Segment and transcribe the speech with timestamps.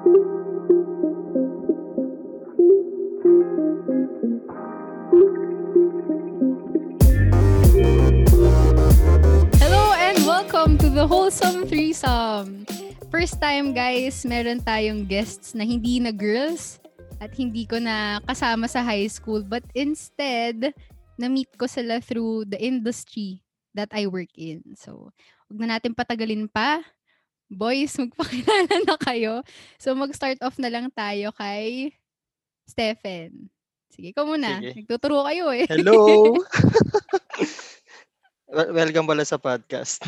[0.00, 0.16] Hello
[10.00, 12.64] and welcome to the Wholesome Threesome.
[13.12, 16.80] First time guys, meron tayong guests na hindi na girls
[17.20, 20.72] at hindi ko na kasama sa high school but instead,
[21.20, 23.44] na-meet ko sila through the industry
[23.76, 24.64] that I work in.
[24.80, 25.12] So,
[25.52, 26.80] huwag na natin patagalin pa.
[27.50, 29.42] Boys, magpakilala na kayo.
[29.74, 31.90] So, mag-start off na lang tayo kay
[32.62, 33.50] Stephen.
[33.90, 34.62] Sige, ikaw muna.
[34.62, 34.78] Sige.
[34.78, 35.66] Nagtuturo kayo eh.
[35.66, 36.30] Hello!
[38.54, 40.06] Wel- Welcome pala sa podcast.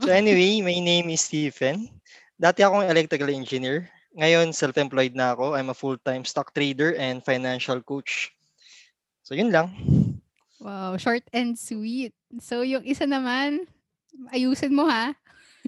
[0.00, 1.92] So anyway, my name is Stephen.
[2.40, 3.92] Dati akong electrical engineer.
[4.16, 5.54] Ngayon, self-employed na ako.
[5.54, 8.32] I'm a full-time stock trader and financial coach.
[9.22, 9.68] So yun lang.
[10.60, 12.12] Wow, short and sweet.
[12.40, 13.68] So, yung isa naman,
[14.32, 15.12] ayusin mo ha.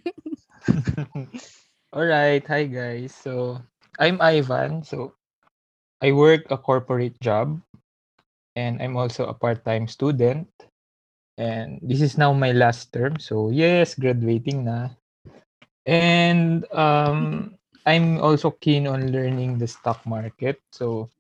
[1.94, 3.14] Alright, hi guys.
[3.14, 3.60] So,
[3.98, 4.84] I'm Ivan.
[4.84, 5.14] So,
[6.02, 7.60] I work a corporate job
[8.56, 10.48] and I'm also a part-time student.
[11.38, 13.18] And this is now my last term.
[13.18, 14.90] So, yes, graduating na.
[15.86, 17.54] And um,
[17.86, 20.60] I'm also keen on learning the stock market.
[20.72, 21.10] So,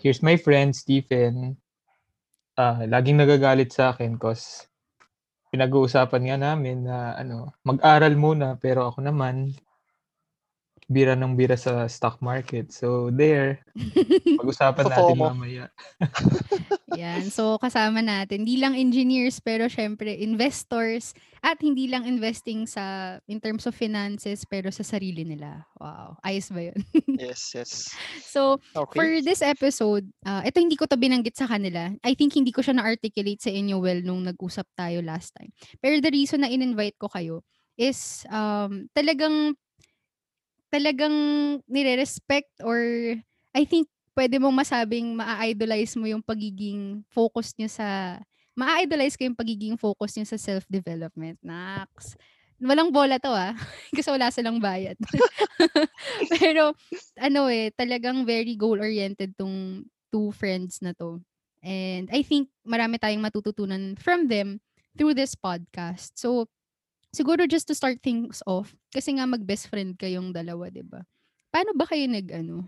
[0.00, 1.56] here's my friend Stephen.
[2.60, 4.69] Ah, laging nagagalit sa akin cause
[5.50, 9.50] pinag-uusapan nga namin na ano, mag-aral muna pero ako naman
[10.90, 12.74] bira ng bira sa stock market.
[12.74, 13.62] So there,
[14.42, 15.64] pag-usapan natin mamaya.
[16.98, 17.30] Yan.
[17.30, 18.42] So, kasama natin.
[18.42, 21.14] Hindi lang engineers, pero syempre investors.
[21.40, 25.62] At hindi lang investing sa, in terms of finances, pero sa sarili nila.
[25.78, 26.18] Wow.
[26.26, 26.80] Ayos ba yun?
[27.20, 27.94] Yes, yes.
[28.26, 29.22] so, for Okay.
[29.22, 31.94] this episode, uh, ito hindi ko to binanggit sa kanila.
[32.02, 35.54] I think hindi ko siya na-articulate sa inyo well nung nag-usap tayo last time.
[35.78, 37.46] Pero the reason na in-invite ko kayo
[37.78, 39.54] is um, talagang
[40.70, 41.14] talagang
[41.66, 42.78] nire-respect or
[43.50, 48.18] I think pwede mong masabing maa-idolize mo yung pagiging focus niyo sa
[48.54, 51.38] maa-idolize ko yung pagiging focus niyo sa self-development.
[51.42, 52.14] Nax.
[52.60, 53.56] Walang bola to ah.
[53.96, 54.98] Kasi wala silang bayad.
[56.36, 56.76] Pero
[57.16, 61.22] ano eh, talagang very goal-oriented tong two friends na to.
[61.64, 64.60] And I think marami tayong matututunan from them
[64.96, 66.16] through this podcast.
[66.20, 66.48] So,
[67.14, 71.02] siguro just to start things off, kasi nga mag-best friend kayong dalawa, 'di ba?
[71.50, 72.66] Paano ba kayo nag ano,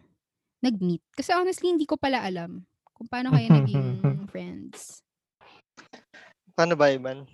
[0.62, 1.03] nag-meet?
[1.14, 3.86] Kasi honestly hindi ko pala alam kung paano kayo naging
[4.32, 5.03] friends.
[6.53, 7.25] Paano ba, Ivan?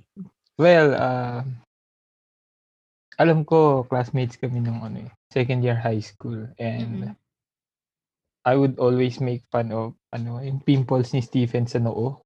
[0.58, 1.42] Well, ah,
[3.18, 7.16] alam ko classmates kami nung ano eh, second year high school and Mm-mm.
[8.48, 12.24] I would always make fun of ano, yung pimples ni Stephen sa noo.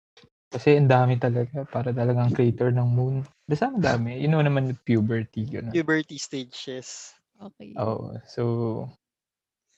[0.52, 3.26] Kasi ang dami talaga, para talagang crater ng moon.
[3.52, 4.16] Basta ang dami.
[4.16, 5.76] You know naman yung puberty, gano'n.
[5.76, 7.12] Puberty stages.
[7.36, 7.76] Okay.
[7.76, 8.16] Oo.
[8.24, 8.42] So,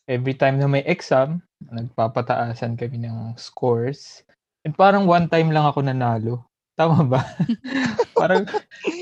[0.07, 4.23] every time na may exam, nagpapataasan kami ng scores.
[4.63, 6.47] And parang one time lang ako nanalo.
[6.79, 7.27] Tama ba?
[8.19, 8.47] parang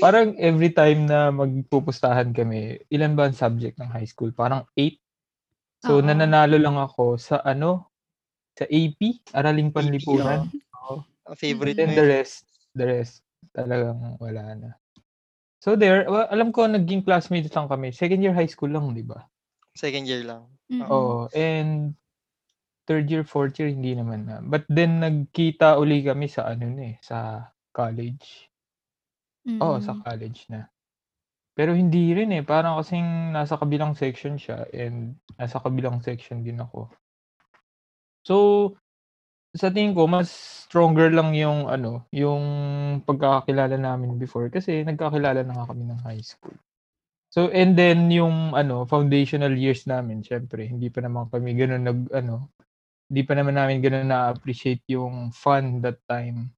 [0.01, 4.33] parang every time na magpupustahan kami, ilan ba ang subject ng high school?
[4.33, 4.97] Parang 8.
[5.85, 6.05] So, Oo.
[6.05, 7.93] nananalo lang ako sa ano?
[8.57, 10.49] Sa AP, Araling Panlipunan.
[10.81, 11.05] Oo.
[11.29, 12.13] Ang favorite Then mo the yun.
[12.17, 13.21] rest, the rest,
[13.51, 14.69] talagang wala na.
[15.63, 17.91] So there, wa- alam ko naging classmates lang kami.
[17.95, 19.23] Second year high school lang, di ba?
[19.75, 20.47] Second year lang.
[20.67, 20.87] Mm-mm.
[20.91, 21.27] Oo.
[21.31, 21.95] And
[22.83, 24.43] third year, fourth year, hindi naman na.
[24.43, 28.51] But then, nagkita uli kami sa ano na eh, sa college.
[29.63, 30.67] Oo, sa college na.
[31.53, 32.43] Pero hindi rin eh.
[32.43, 36.89] Parang kasing nasa kabilang section siya and nasa kabilang section din ako.
[38.25, 38.35] So,
[39.53, 40.29] sa tingin ko, mas
[40.65, 42.43] stronger lang yung ano, yung
[43.05, 46.57] pagkakakilala namin before kasi nagkakilala na nga kami ng high school.
[47.33, 51.99] So, and then yung ano, foundational years namin, syempre, hindi pa naman kami gano'n nag,
[52.13, 52.49] ano,
[53.09, 56.53] hindi pa naman namin gano'n na-appreciate yung fun that time.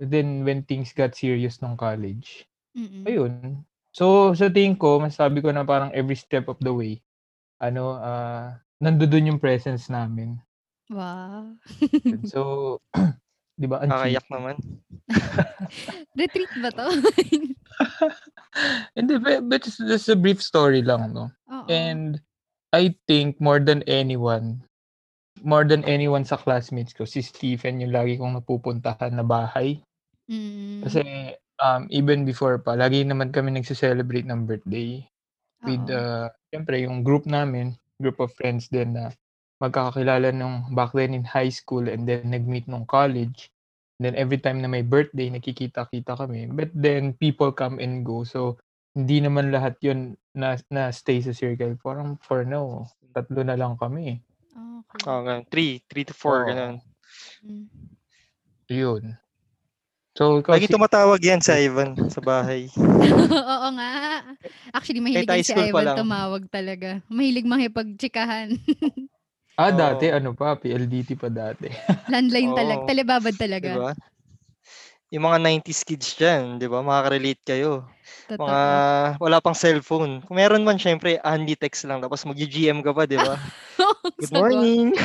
[0.00, 3.04] And then, when things got serious nung college, Mm-mm.
[3.08, 3.64] ayun.
[3.92, 7.02] So, sa tingin ko, masabi ko na parang every step of the way,
[7.62, 10.38] ano, ah, nandoon yung presence namin.
[10.88, 11.60] Wow.
[12.24, 12.80] So,
[13.60, 13.92] di ba, ang
[14.32, 14.56] naman.
[16.18, 16.88] Retreat ba to?
[18.96, 21.28] Hindi, but, but it's just a brief story lang, no?
[21.52, 21.68] Oo.
[21.68, 22.16] And
[22.72, 24.64] I think more than anyone,
[25.44, 29.78] more than anyone sa classmates ko, si Stephen yung lagi kong napupuntahan na bahay.
[30.28, 30.84] Mm.
[30.84, 31.00] Kasi
[31.60, 35.04] um, even before pa, lagi naman kami nagse-celebrate ng birthday
[35.62, 39.10] with, uh, syempre, yung group namin, group of friends din na
[39.58, 43.50] magkakakilala nung back then in high school and then nag-meet nung college.
[43.98, 46.46] Then every time na may birthday, nakikita-kita kami.
[46.54, 48.22] But then people come and go.
[48.22, 48.62] So,
[48.94, 51.74] hindi naman lahat yun na, na stay sa circle.
[51.82, 54.22] Parang for now, tatlo na lang kami.
[54.54, 55.02] Okay.
[55.02, 55.44] Oo, ganun.
[55.50, 56.46] 3, 3 to 4, Oo.
[56.46, 56.74] ganun.
[57.42, 57.66] Mm.
[58.70, 59.04] Yun.
[60.14, 62.70] So, ikaw Lagi si tumatawag yan sa Ivan sa bahay.
[63.54, 63.90] Oo nga.
[64.74, 67.02] Actually, mahilig si Ivan tumawag talaga.
[67.10, 68.54] Mahilig makipagtsikahan.
[69.58, 69.78] Ah, Oo.
[69.78, 71.66] dati ano pa, PLDT pa dati.
[72.14, 72.82] Landline talaga.
[72.86, 73.66] Talibabad talaga.
[73.66, 73.90] Di ba?
[75.10, 76.78] Yung mga 90s kids dyan, di ba?
[76.78, 77.90] Makaka-relate kayo.
[78.30, 78.46] Totoo.
[78.46, 78.62] Mga
[79.18, 80.22] wala pang cellphone.
[80.22, 81.98] Kung meron man, syempre, only text lang.
[81.98, 83.34] Tapos mag-GM ka pa, di ba?
[84.22, 84.94] Good morning!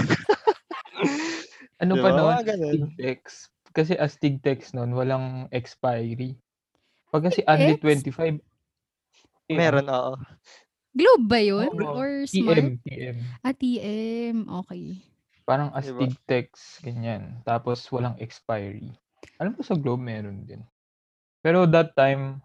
[1.82, 2.32] Ano Di pa noon?
[2.40, 3.52] Astig text.
[3.76, 6.38] Kasi astig text noon, walang expiry.
[7.12, 8.08] Pag kasi Text?
[8.08, 8.40] 25,
[9.50, 10.14] eh, Meron, oo.
[10.94, 11.74] Globe ba yun?
[11.74, 11.98] Oo.
[11.98, 12.66] Or TM, smart?
[12.86, 13.18] TM.
[13.42, 14.38] Ah, TM.
[14.64, 15.02] Okay.
[15.44, 15.82] Parang Diba?
[15.82, 17.42] astig text, ganyan.
[17.42, 18.94] Tapos walang expiry.
[19.42, 20.62] Alam ko sa Globe meron din.
[21.42, 22.40] Pero that time,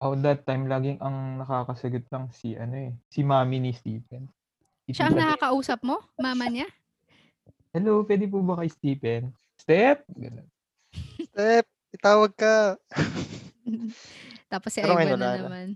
[0.00, 4.26] oh, that time, laging ang nakakasagot lang si, ano eh, si mami ni Stephen.
[4.88, 6.00] Si Siya ang nakakausap mo?
[6.18, 6.66] Mama niya?
[7.76, 9.30] Hello, pwede po ba kay Stephen?
[9.60, 10.08] Step!
[10.16, 10.48] Ganun.
[11.20, 12.80] Step, itawag ka.
[14.52, 15.68] Tapos si Pero Ivan na naman.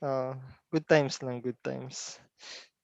[0.00, 0.32] Oo.
[0.72, 2.18] Good times lang, good times.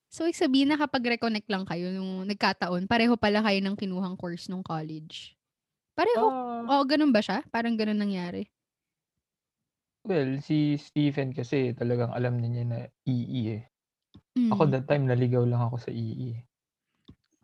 [0.08, 2.88] So, ibig sabihin nakapag-reconnect lang kayo nung nagkataon.
[2.88, 5.36] Pareho pala kayo ng kinuhang course nung college.
[5.98, 6.24] Pareho?
[6.32, 7.44] Ah, Oo, ganun ba siya?
[7.52, 8.48] Parang ganun nangyari.
[10.08, 13.62] well, si Stephen kasi talagang alam na niya na EE eh.
[14.38, 14.50] Mm.
[14.56, 16.32] Ako that time naligaw lang ako sa EE.
[16.32, 16.38] eh.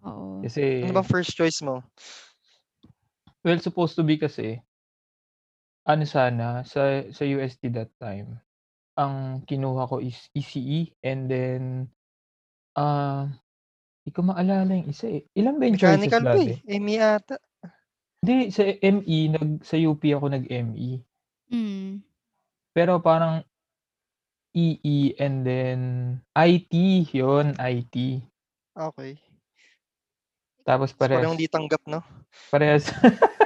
[0.09, 0.41] Oo.
[0.45, 1.85] Kasi, Ano bang first choice mo?
[3.45, 4.65] well, supposed to be kasi,
[5.85, 8.41] ano sana, sa, sa UST that time,
[8.95, 11.63] ang kinuha ko is ECE and then,
[12.79, 13.27] ah,
[14.05, 15.25] hindi ko maalala yung isa eh.
[15.33, 16.53] Ilan ba yung choices Mechanical pa dati?
[16.53, 16.77] eh.
[16.77, 17.37] Emi ata.
[18.25, 21.01] Hindi, sa ME, nag, sa UP ako nag-ME.
[21.53, 22.01] Mm.
[22.73, 23.45] Pero parang
[24.55, 25.81] EE and then
[26.33, 26.73] IT,
[27.13, 27.97] yon IT.
[28.73, 29.19] Okay.
[30.65, 32.01] Tapos So, parang parehas, hindi tanggap, no?
[32.49, 32.89] parehas,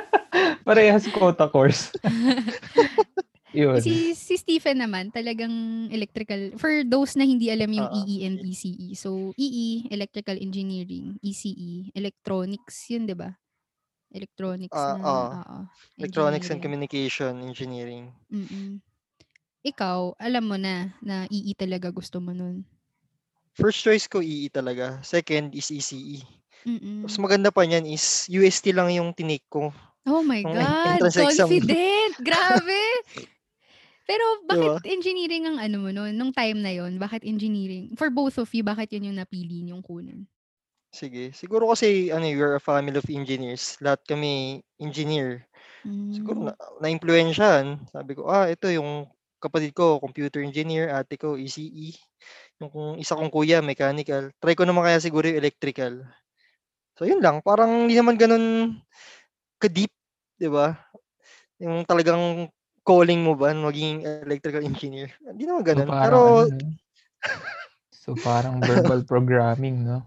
[0.67, 1.91] parehas quota course.
[3.57, 3.81] Yun.
[3.81, 6.53] Si, si Stephen naman, talagang electrical.
[6.61, 7.97] For those na hindi alam yung Oo.
[8.05, 8.93] EE and ECE.
[8.93, 11.17] So, EE, Electrical Engineering.
[11.25, 12.93] ECE, Electronics.
[12.93, 13.33] Yun, di ba?
[14.13, 15.25] Electronics Ah, na, oo.
[15.33, 15.59] oo.
[16.01, 16.61] Electronics and.
[16.61, 18.13] Communication Engineering.
[18.29, 18.81] Mm-mm.
[19.65, 22.65] Ikaw, alam mo na, na EE talaga gusto mo nun.
[23.57, 25.01] First choice ko EE talaga.
[25.03, 26.25] Second is ECE.
[26.69, 27.05] Mm-mm.
[27.05, 29.73] Mas maganda pa niyan is UST lang yung tinake ko.
[30.09, 31.01] Oh my Nung God!
[31.13, 32.13] Confident!
[32.21, 32.81] Grabe!
[34.09, 34.89] Pero bakit Diba?
[34.89, 36.17] engineering ang ano mo noon?
[36.17, 37.93] Nung time na yon bakit engineering?
[37.93, 40.25] For both of you, bakit yun yung napili yung kunin?
[40.89, 41.37] Sige.
[41.37, 43.77] Siguro kasi ano, we're a family of engineers.
[43.85, 45.45] Lahat kami engineer.
[46.09, 46.49] Siguro Mm.
[46.49, 47.85] na, na-influensyahan.
[47.93, 49.05] Sabi ko, ah, ito yung
[49.39, 51.95] kapatid ko, computer engineer, ate ko, ECE.
[52.59, 54.33] Yung kung isa kong kuya, mechanical.
[54.41, 56.03] Try ko naman kaya siguro yung electrical.
[56.99, 57.45] So, yun lang.
[57.45, 58.75] Parang hindi naman ganun
[59.63, 59.93] ka-deep,
[60.41, 60.75] di ba?
[61.63, 62.51] Yung talagang
[62.89, 65.13] calling mo ba, maging electrical engineer.
[65.21, 65.89] Hindi naman So ganun.
[65.93, 66.69] parang Pero, ano, no?
[67.93, 70.01] So parang verbal programming, no?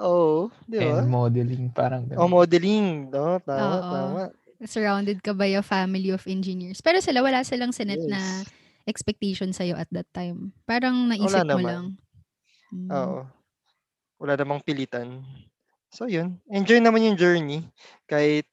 [0.00, 0.98] oo, di ba?
[0.98, 2.30] And modeling, parang O ganun.
[2.30, 3.38] modeling, no?
[3.42, 3.90] Tama, Oo.
[3.90, 4.22] tama.
[4.62, 6.84] Surrounded ka by a family of engineers.
[6.84, 8.52] Pero sila, wala silang sinet na Yes.
[8.84, 10.52] expectation sa'yo at that time.
[10.68, 11.64] Parang naisip Wala mo naman.
[11.64, 11.84] lang.
[12.72, 12.90] Mm.
[12.92, 13.20] Oo.
[14.20, 15.24] Wala namang pilitan.
[15.90, 16.38] So, yun.
[16.52, 17.64] Enjoy naman yung journey.
[18.06, 18.44] Kahit,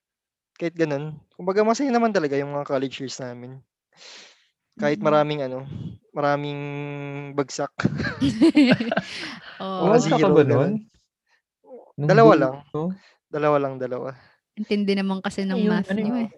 [0.57, 1.15] kahit ganun.
[1.31, 3.61] Kumbaga, masaya naman talaga yung mga college years namin.
[4.75, 5.09] Kahit Mm-mm.
[5.09, 5.65] maraming ano,
[6.11, 6.59] maraming
[7.33, 7.73] bagsak.
[9.61, 9.81] Oo.
[9.87, 10.53] Uwas ka zero, ba ganun.
[10.53, 10.73] nun?
[11.97, 12.53] Nung Dalawa lang.
[12.71, 12.93] no?
[13.27, 14.09] Dalawa lang, dalawa.
[14.53, 16.29] Intindi naman kasi ng Yung math ano niyo yung- eh.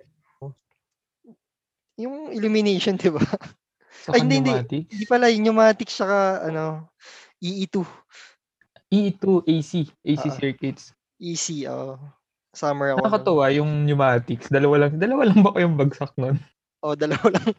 [2.00, 3.20] Yung illumination, di ba?
[4.08, 4.88] Ay, hindi, hindi.
[4.88, 6.88] Hindi pala, yung pneumatics saka, ano,
[7.40, 7.84] EE2.
[8.90, 9.72] E2 AC,
[10.02, 10.34] AC Ah.
[10.34, 10.96] circuits.
[11.20, 12.00] EC, oh.
[12.54, 12.98] Summer ako.
[12.98, 13.06] nun.
[13.06, 14.48] Nakakatuwa yung pneumatics.
[14.50, 16.42] Dalawa lang, dalawa lang ba kayong bagsak nun?
[16.82, 17.50] Oh, dalawa lang.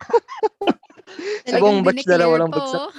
[1.62, 2.90] Buong batch, dalawa lang bagsak.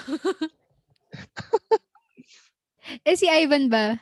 [3.08, 4.00] eh si Ivan ba?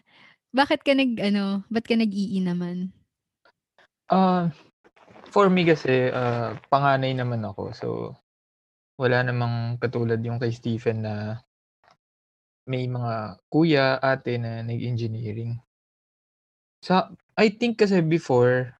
[0.50, 2.94] Bakit ka nag, ano, ba't ka nag-ii naman?
[4.10, 4.50] Ah,
[5.30, 7.74] for me kasi, ah, panganay naman ako.
[7.78, 7.88] So,
[8.98, 11.40] wala namang katulad yung kay Stephen na
[12.70, 15.58] may mga kuya, ate na nag-engineering.
[16.86, 18.76] Sa, I think kasi before,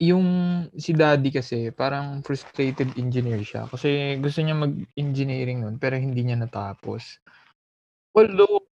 [0.00, 0.26] yung
[0.74, 3.68] si daddy kasi parang frustrated engineer siya.
[3.70, 7.20] Kasi gusto niya mag-engineering nun pero hindi niya natapos.
[8.16, 8.66] Although,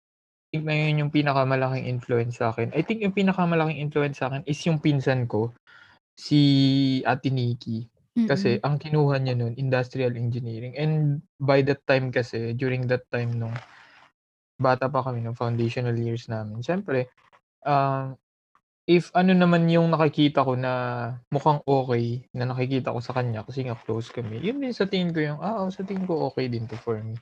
[0.51, 2.73] I think na yun yung pinakamalaking influence sa akin.
[2.73, 5.53] I think yung pinakamalaking influence sa akin is yung pinsan ko,
[6.17, 6.41] si
[7.05, 7.87] Ate Nikki.
[8.27, 8.67] Kasi Mm-mm.
[8.67, 10.75] ang kinuha niya nun, industrial engineering.
[10.75, 13.55] And by that time kasi, during that time nung
[14.59, 16.65] bata pa kami nung foundational years namin.
[16.65, 17.13] Siyempre,
[17.63, 18.11] ah,
[18.89, 20.73] if ano naman yung nakikita ko na
[21.29, 25.13] mukhang okey, na nakikita ko sa kanya kasi nga close kami, yun din sa tingin
[25.13, 27.21] ko yung, ah, oh, sa tingin ko okey din 'to for me.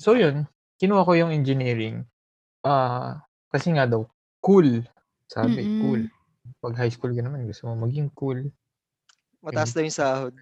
[0.00, 0.48] So yun,
[0.80, 2.08] kinuha ko yung engineering,
[2.64, 3.20] ah,
[3.52, 4.08] kasi nga daw
[4.40, 4.84] cool,
[5.28, 6.04] sabi cool.
[6.04, 6.10] Mm.
[6.64, 8.40] 'Pag high school ka naman gusto mo maging cool.
[9.44, 10.34] Mataas daw yung sahod.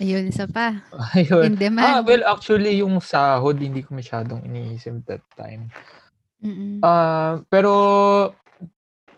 [0.00, 0.80] Ayun, isa pa.
[1.16, 1.52] Ayun.
[1.52, 2.08] In Ah, demand.
[2.08, 5.68] well actually yung sahod hindi ko masyadong iniisip that time.
[6.42, 6.80] Mm.
[6.82, 7.72] Ah, pero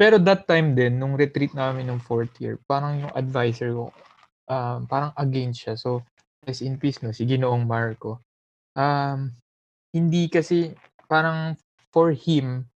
[0.00, 3.92] pero that time din nung retreat namin nung 4th year, parang yung adviser ko,
[4.48, 5.74] um, parang against siya.
[5.76, 5.90] So,
[6.48, 8.20] rest in peace 'no, si Ginoong Marco.
[8.78, 9.34] Um,
[9.94, 10.72] hindi kasi
[11.10, 11.56] parang
[11.94, 12.68] for him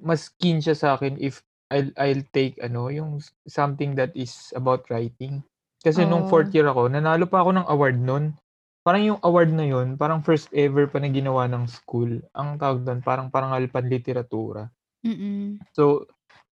[0.00, 5.46] mas keen siya sa'kin if I'll I'll take ano, yung something that is about writing.
[5.86, 6.56] Kasi nung 4th Oh.
[6.56, 8.24] year ako, nanalo pa ako ng award nun.
[8.82, 12.10] Parang yung award na yun, parang first ever pa na ginawa ng school.
[12.34, 14.66] Ang tawag dun, parang parangal panliteratura.
[15.04, 15.60] Mm.
[15.76, 16.06] So,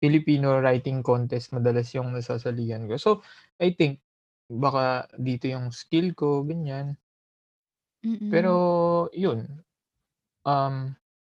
[0.03, 2.95] Filipino writing contest madalas yung nasasalihan ko.
[2.99, 3.11] So,
[3.63, 4.03] I think
[4.51, 6.99] baka dito yung skill ko, ganyan.
[8.31, 8.61] Pero Mm.
[9.13, 9.65] yun,
[10.47, 10.95] um,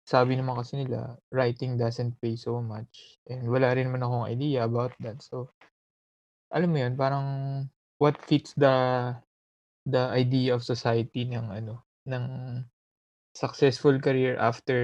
[0.07, 4.65] sabi naman kasi nila, writing doesn't pay so much and wala rin naman akong idea
[4.67, 5.21] about that.
[5.23, 5.51] So,
[6.53, 7.27] alam mo yun, parang
[7.99, 8.75] what fits the
[9.87, 12.25] the idea of society ng ano, ng
[13.35, 14.79] successful career after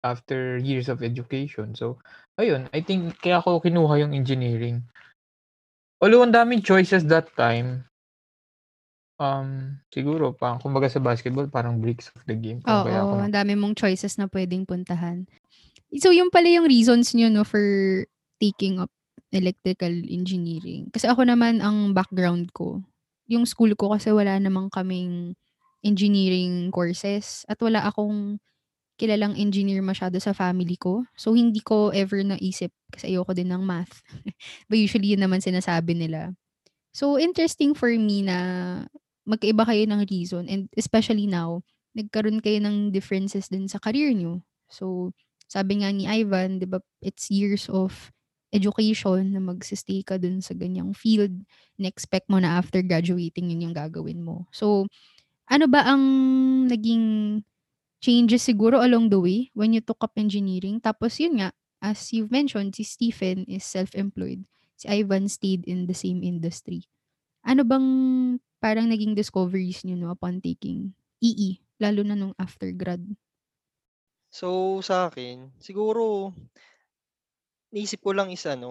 [0.00, 1.76] after years of education.
[1.76, 2.00] So,
[2.40, 4.84] ayun, I think kaya ko kinuha yung engineering.
[6.00, 7.84] Although ang daming choices that time.
[9.20, 13.34] Um, siguro parang kumbaga sa basketball parang bricks of the game ako Oo, na ang
[13.36, 15.28] dami mong choices na puwedeng puntahan.
[16.00, 17.60] So, yun pala yung reasons niyo 'no, for
[18.40, 18.88] taking up
[19.28, 20.88] electrical engineering.
[20.88, 22.80] Kasi ako naman ang background ko,
[23.28, 25.36] yung school ko kasi wala naman kaming
[25.84, 28.40] engineering courses at wala akong
[29.00, 31.08] kilalang engineer masyado sa family ko.
[31.16, 34.04] So, hindi ko ever naisip kasi ayoko din ng math.
[34.68, 36.36] But usually yun naman sinasabi nila.
[36.92, 38.38] So, interesting for me na
[39.28, 41.62] magkaiba kayo ng reason and especially now,
[41.94, 44.42] nagkaroon kayo ng differences din sa career niyo.
[44.70, 45.14] So,
[45.50, 48.10] sabi nga ni Ivan, 'di ba, it's years of
[48.54, 51.34] education na magse-stay ka dun sa ganyang field.
[51.78, 54.50] In-expect mo na after graduating yun yung gagawin mo.
[54.54, 54.86] So,
[55.50, 56.02] ano ba ang
[56.70, 57.04] naging
[58.00, 60.80] changes siguro along the way when you took up engineering?
[60.80, 64.44] Tapos yun nga, as you've mentioned, si Stephen is self-employed.
[64.80, 66.88] Si Ivan stayed in the same industry.
[67.44, 67.88] Ano bang
[68.60, 70.92] parang naging discoveries niyo 'no, upon taking
[71.22, 73.02] EE, lalo na nung after grad?
[74.30, 76.34] So, sa'kin, siguro
[77.74, 78.70] naisip ko lang is ano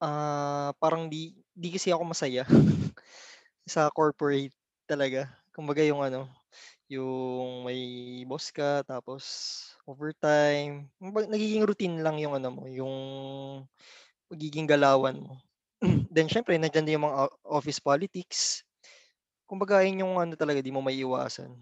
[0.00, 2.44] ah, parang 'di 'di kasi ako masaya
[3.68, 4.54] sa corporate
[4.88, 5.30] talaga.
[5.54, 6.26] Kumbaga yung ano,
[6.90, 7.80] yung may
[8.26, 9.22] boss ka tapos
[9.86, 12.94] overtime, nagiging routine lang yung ano mo, yung
[14.30, 15.34] magiging galawan mo.
[16.14, 18.62] Then siyempre nandiyan din yung mga office politics.
[19.48, 21.52] Kumbaga yun yung ano talaga, 'di mo maiiwasan.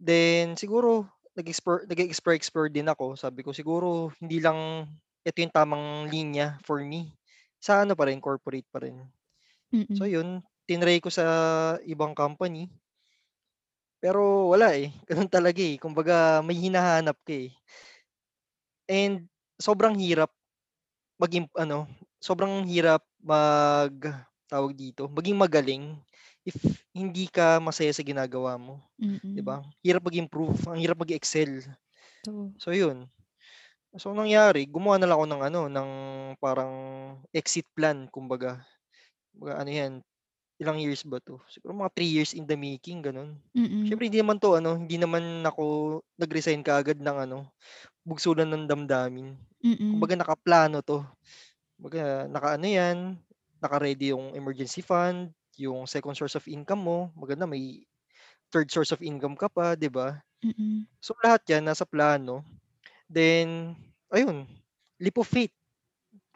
[0.00, 3.16] Then siguro nag-explore nag-e-explore-explore din ako.
[3.18, 4.90] Sabi ko siguro hindi lang
[5.26, 7.14] ito yung tamang linya for me.
[7.62, 9.02] Sa ano pa rin, corporate pa rin.
[9.94, 10.08] So Mm.
[10.08, 11.26] yun, tinry ko sa
[11.86, 12.70] ibang company.
[14.06, 14.22] Pero
[14.54, 17.50] wala, eh, ganun talaga, eh, kumbaga may hinahanap ka, eh.
[18.86, 19.26] And
[19.58, 20.30] sobrang hirap
[21.22, 21.88] maging ano,
[22.22, 23.94] sobrang hirap mag
[24.50, 25.84] tawag dito, maging magaling
[26.46, 26.56] if
[26.94, 28.82] hindi ka masaya sa ginagawa mo,
[29.34, 29.46] 'di Mm.
[29.46, 29.62] ba?
[29.84, 31.62] Hirap mag-improve, ang hirap mag-excel.
[32.22, 32.52] Totoo.
[32.60, 33.08] So yun.
[33.98, 35.90] So ang nangyari, gumawa na lang ako ng ano, ng
[36.42, 36.74] parang
[37.32, 38.60] exit plan kumbaga.
[39.34, 39.92] Kumbaga ano 'yan,
[40.60, 41.40] ilang years ba 'to?
[41.52, 43.36] Siguro mga 3 years in the making, gano'n.
[43.54, 43.86] Mm.
[43.86, 47.38] Siyempre hindi naman 'to ano, hindi naman ako nag-resign kaagad ng ano,
[48.06, 49.36] bugsulan ng damdamin.
[49.64, 49.76] Mm.
[49.90, 51.04] Kumbaga nakaplano 'to.
[51.78, 52.98] Kumbaga naka-ano 'yan,
[53.62, 57.84] naka-ready yung emergency fund, yung second source of income mo, maganda may
[58.52, 60.20] third source of income ka pa, 'di ba?
[61.02, 62.44] So lahat 'yan nasa plano.
[63.10, 63.76] Then
[64.12, 64.46] ayun,
[65.02, 65.52] leap of faith,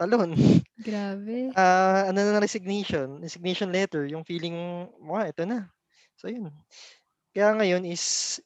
[0.01, 0.33] talon.
[0.81, 1.53] Grabe.
[1.53, 4.55] Ah, ano na resignation, resignation letter, yung feeling
[4.97, 5.69] mo, ah, eto na.
[6.17, 6.49] So yun.
[7.35, 8.39] Kaya ngayon is,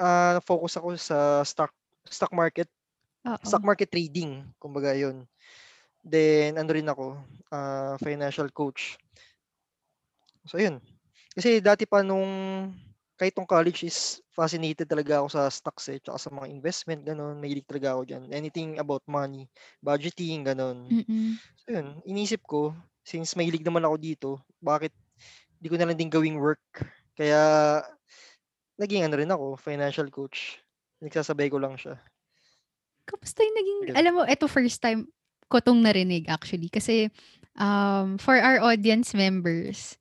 [0.00, 1.72] ah, focus ako sa stock
[2.10, 2.66] stock market,
[3.44, 3.66] stock Oo.
[3.66, 5.26] market trading, kumbaga yun.
[6.02, 7.18] Then ano rin ako,
[7.52, 8.98] ah, financial coach.
[10.48, 10.82] So yun.
[11.36, 12.26] Kasi dati pa nung
[13.16, 17.40] kahit nung college is fascinated talaga ako sa stocks, eh, tsaka sa mga investment gano'n,
[17.40, 18.22] mahilig talaga ako diyan.
[18.32, 19.48] Anything about money,
[19.80, 20.92] budgeting, gano'n.
[20.92, 21.38] Mm.
[21.64, 24.30] So yun, inisip ko, since mahilig naman ako dito,
[24.60, 24.92] bakit
[25.60, 26.62] di ko na lang din gawing work.
[27.16, 27.80] Kaya
[28.80, 30.60] naging ano rin ako, financial coach.
[31.04, 31.98] Nagsasabay ko lang siya.
[33.08, 33.96] Kamusta yung naging Ayun.
[33.96, 35.06] alam mo eto first time
[35.46, 37.06] ko 'tong narinig actually kasi,
[37.54, 39.94] um, for our audience members,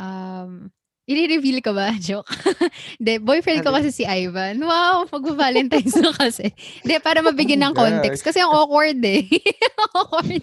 [0.00, 0.72] um,
[1.06, 1.94] ire-reveal ko ba?
[2.02, 2.26] Joke.
[2.98, 3.78] Hindi, boyfriend ko Alin?
[3.80, 4.58] kasi si Ivan.
[4.58, 6.50] Wow, magva-Valentine's na kasi.
[6.82, 9.22] Hindi, para mabigyan ng context kasi ang awkward, eh.
[9.94, 10.42] Awkward.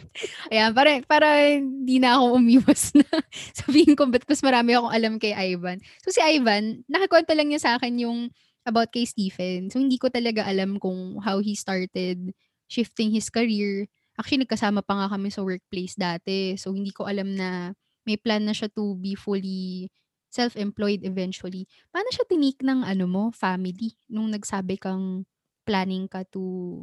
[0.49, 1.27] Ayan, para para
[1.59, 3.05] hindi na ako umiwas na
[3.51, 5.83] sabihin ko ba't mas marami akong alam kay Ivan.
[5.99, 8.31] So, si Ivan, nakikwento lang niya sa'kin yung
[8.63, 9.67] about kay Stephen.
[9.67, 12.31] So, hindi ko talaga alam kung how he started
[12.71, 13.85] shifting his career.
[14.15, 16.55] Actually, nagkasama pa nga kami sa workplace dati.
[16.55, 17.75] So, hindi ko alam na
[18.07, 19.91] may plan na siya to be fully
[20.33, 21.69] self-employed eventually.
[21.93, 25.29] Paano siya tinake ng ano mo, family nung nagsabi kang
[25.69, 26.81] planning ka to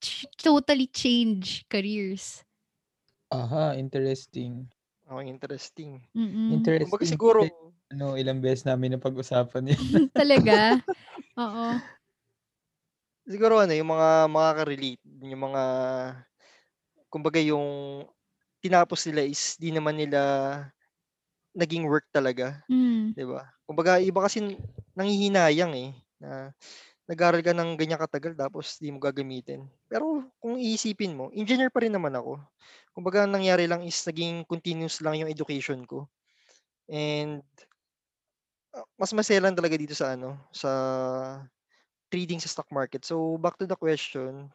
[0.00, 2.44] ch totally change careers?
[3.30, 4.70] Aha, interesting.
[5.10, 5.98] Oo, interesting.
[6.14, 6.70] Mm.
[6.78, 7.50] Kumbaga Interesting siguro kasi
[7.90, 9.82] ano, ilang beses namin napag-usapan yan.
[10.16, 10.80] Talaga?
[11.40, 11.82] Oo.
[13.26, 15.62] Siguro ano, yung mga makaka-relate, yung mga
[17.10, 17.66] kumbaga yung
[18.62, 20.20] tinapos nila is di naman nila
[21.56, 23.12] naging work talaga, Hmm.
[23.16, 23.48] 'di ba?
[23.68, 24.58] Kumbaga iba kasi
[24.96, 25.90] nanghihinayang, eh,
[26.22, 26.52] na
[27.10, 29.66] nag-aral ka ng ganyan katagal tapos di mo gagamitin.
[29.90, 32.40] Pero kung iisipin mo, engineer pa rin naman ako.
[32.96, 36.08] Kumbaga ang nangyari lang is naging continuous lang yung education ko.
[36.90, 37.42] And
[38.74, 40.70] ah, mas maselan talaga dito sa ano, sa
[42.10, 43.02] trading sa stock market.
[43.06, 44.50] So, back to the question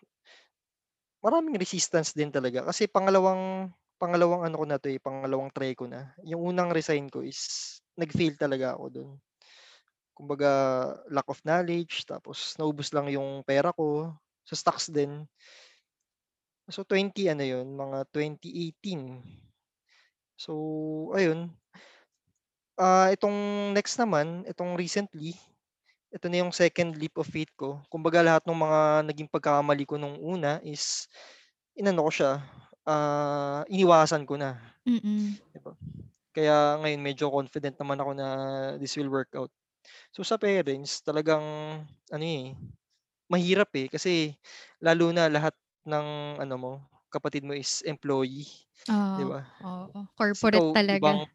[1.21, 3.69] maraming resistance din talaga kasi pangalawang
[4.01, 6.09] pangalawang ano ko na 'to, eh, pangalawang try ko na.
[6.25, 9.09] Yung unang resign ko is nag-fail talaga ako dun.
[10.17, 10.49] Kumbaga
[11.13, 14.09] lack of knowledge tapos naubos lang yung pera ko
[14.41, 15.29] sa stocks din.
[16.71, 19.21] So, 20 ano yun, mga 2018.
[20.39, 20.53] So,
[21.13, 21.53] ayun.
[22.79, 25.37] Ah, itong next naman, itong recently,
[26.11, 27.79] ito na yung second leap of faith ko.
[27.87, 31.07] Kumbaga lahat nung mga naging pagkakamali ko nung una is
[31.75, 32.31] inano ko siya,
[32.87, 35.37] ah, iniwasan ko na, Mm.
[35.53, 35.73] 'di ba?
[36.35, 38.27] Kaya ngayon medyo confident naman ako na
[38.81, 39.51] this will work out.
[40.15, 41.43] So, sa parents talagang
[42.11, 42.55] ano, eh,
[43.31, 44.35] mahirap, eh, kasi
[44.83, 45.55] lalo na lahat
[45.87, 46.07] ng
[46.41, 46.71] ano mo,
[47.13, 48.47] kapatid mo is employee,
[49.15, 49.45] 'di Oo, ba?
[49.61, 49.99] oo.
[50.17, 51.21] Corporate ikaw talaga.
[51.21, 51.27] ibang.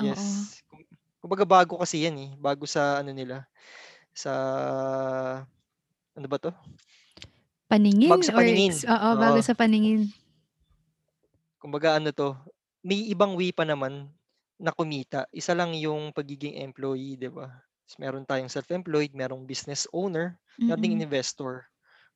[0.00, 0.24] Yes.
[0.24, 0.54] Oo.
[0.70, 0.82] Kum
[1.24, 3.46] kumbaga bago kasi yan, eh, bago sa ano nila,
[4.16, 4.32] sa
[6.16, 6.50] ano ba 'to?
[7.70, 9.44] Paningin Bago sa or paningin, ex oo, bago oo.
[9.44, 10.12] sa paningin.
[11.64, 12.36] Kumbaga ano 'to,
[12.84, 14.12] may ibang way pa naman
[14.60, 15.24] na kumita.
[15.32, 17.48] Isa lang yung pagiging employee, 'di ba?
[17.88, 20.36] Ta's meron tayong self-employed, merong business owner,
[20.68, 21.08] meron ding Mm.
[21.08, 21.64] investor.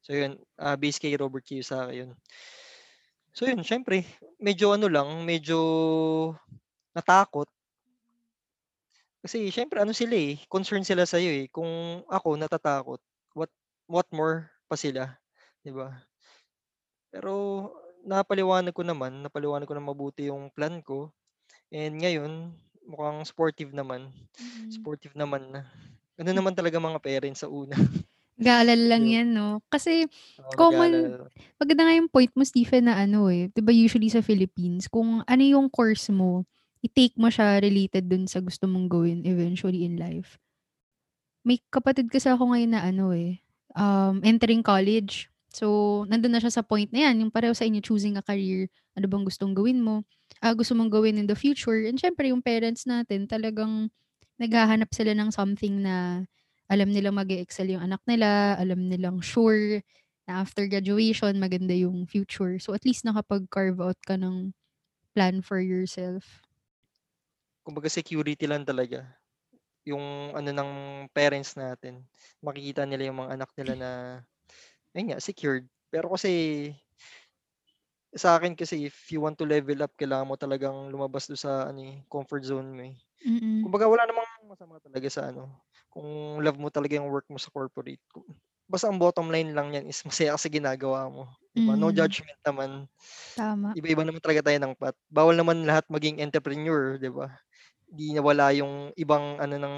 [0.05, 2.13] So yun, ah, base kay Robert Kiyosaki yun.
[3.33, 4.05] So yun, siyempre
[4.37, 5.57] medyo ano lang, medyo
[6.93, 7.49] natakot.
[9.25, 11.47] Kasi siyempre ano sila, eh, concern sila sa'yo, eh.
[11.51, 13.01] Kung ako natatakot,
[13.35, 13.51] what
[13.91, 15.19] what more pa sila,
[15.65, 15.99] 'di ba?
[17.13, 17.35] Pero
[18.05, 21.11] napaliwanag ko naman, napaliwanag ko ng mabuti yung plan ko
[21.73, 22.53] and ngayon
[22.89, 24.09] mukhang sportive naman.
[24.41, 24.71] Mm.
[24.73, 25.63] Sportive naman na.
[26.19, 27.77] Gano'n naman talaga mga parents sa una.
[28.39, 29.15] Nag-aalala lang ba?
[29.19, 29.49] yan 'no?
[29.67, 30.07] Kasi
[30.39, 31.27] Oo, common
[31.59, 35.27] maganda nga yung point mo Stephen na ano, eh, 'di ba usually sa Philippines kung
[35.27, 36.47] ano yung course mo,
[36.81, 40.39] i-take mo siya related dun sa gusto mong gawin eventually in life.
[41.43, 43.43] May kapatid kasi ako ngayon na ano, eh,
[43.75, 45.31] um, entering college.
[45.59, 45.67] So,
[46.07, 49.07] nandun na siya sa point na yan, yung pareho sa inyo choosing a career, ano
[49.11, 50.07] bang gustong gawin mo,
[50.39, 53.91] ah, gusto mong gawin in the future and siyempre yung parents natin talagang
[54.39, 56.23] naghahanap sila ng something na
[56.71, 59.83] alam nilang mag-e-excel yung anak nila, alam nilang sure
[60.31, 62.63] na after graduation maganda yung future.
[62.63, 64.55] So, at least nakapag-carve out ka ng
[65.17, 66.45] plan for yourself.
[67.67, 69.05] Kumbaga security lang talaga,
[69.89, 70.71] yung ano ng
[71.13, 72.05] parents natin.
[72.45, 73.91] Makikita nila yung mga anak nila na,
[74.99, 75.67] ayun nga secured.
[75.95, 76.75] Pero kasi
[78.17, 81.69] sa akin kasi if you want to level up kailangan mo talagang lumabas dun sa
[81.69, 82.97] ano, eh, comfort zone mo, eh.
[83.27, 83.69] Mm.
[83.69, 85.51] Kumbaga wala namang masama talaga sa ano,
[85.93, 88.03] kung love mo talaga yung work mo sa corporate.
[88.71, 91.75] Basta ang bottom line lang niyan is masaya ka sa ginagawa mo, 'di ba?
[91.79, 92.87] No judgment naman.
[93.37, 93.77] Tama.
[93.77, 94.97] Iba-iba naman talaga tayo ng path.
[95.13, 97.37] Bawal naman lahat maging entrepreneur, 'di ba?
[97.91, 99.77] Di nawala yung ibang ano ng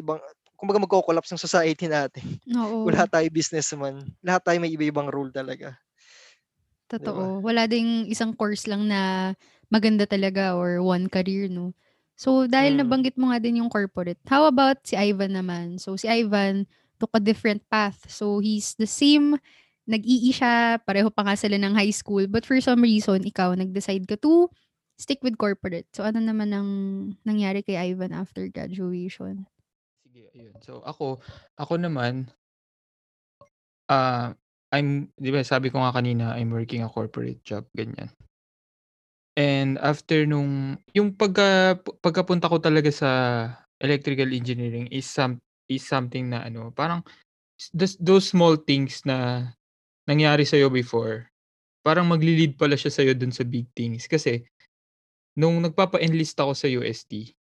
[0.00, 0.20] ibang
[0.58, 2.24] kumbaga magko-collapse yung society natin.
[2.56, 2.94] Oo.
[2.94, 5.76] lahat tayo businessman, lahat tayo may iba-ibang role talaga.
[6.90, 7.40] Totoo.
[7.40, 9.32] Wala ding isang course lang na
[9.72, 11.72] maganda talaga or one career 'no?
[12.14, 12.84] So, dahil Mm.
[12.84, 15.80] nabanggit mo nga din yung corporate, how about si Ivan naman?
[15.82, 16.68] So, si Ivan
[17.02, 18.06] took a different path.
[18.06, 19.34] So, he's the same,
[19.90, 24.06] nag-EE siya, pareho pa nga sila ng high school, but for some reason ikaw nag-decide
[24.06, 24.46] ka to
[24.94, 25.90] stick with corporate.
[25.90, 26.70] So, ano naman ang
[27.26, 29.48] nangyari kay Ivan after graduation?
[30.34, 30.54] Ayun.
[30.66, 31.22] So ako
[31.54, 32.26] ako naman
[33.88, 34.32] Ah,
[34.72, 38.08] I'm 'di ba sabi ko nga kanina I'm working a corporate job, ganyan.
[39.36, 43.10] And after nung yung pagka pagkapunta ko talaga sa
[43.82, 47.02] electrical engineering is some is something na ano, parang
[47.74, 49.50] those those small things na
[50.08, 51.28] nangyari sa'yo before,
[51.84, 54.06] parang magli-lead pala siya sa'yo dun sa big things.
[54.10, 54.44] Kasi
[55.38, 57.34] nung nagpapa-enlist ako sa UST,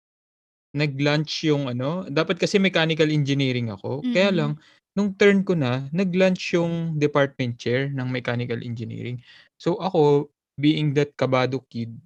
[0.73, 4.35] nag-lunch yung ano dapat kasi mechanical engineering ako, kaya Mm.
[4.35, 4.57] lang
[4.97, 9.21] nung turn ko na, nag-lunch yung department chair ng mechanical engineering.
[9.57, 10.29] So ako,
[10.61, 11.97] being that kabado kid,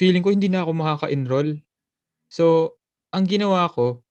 [0.00, 1.58] feeling ko hindi na ako makaka-enroll.
[2.32, 2.76] So,
[3.14, 4.02] ang ginawa ko,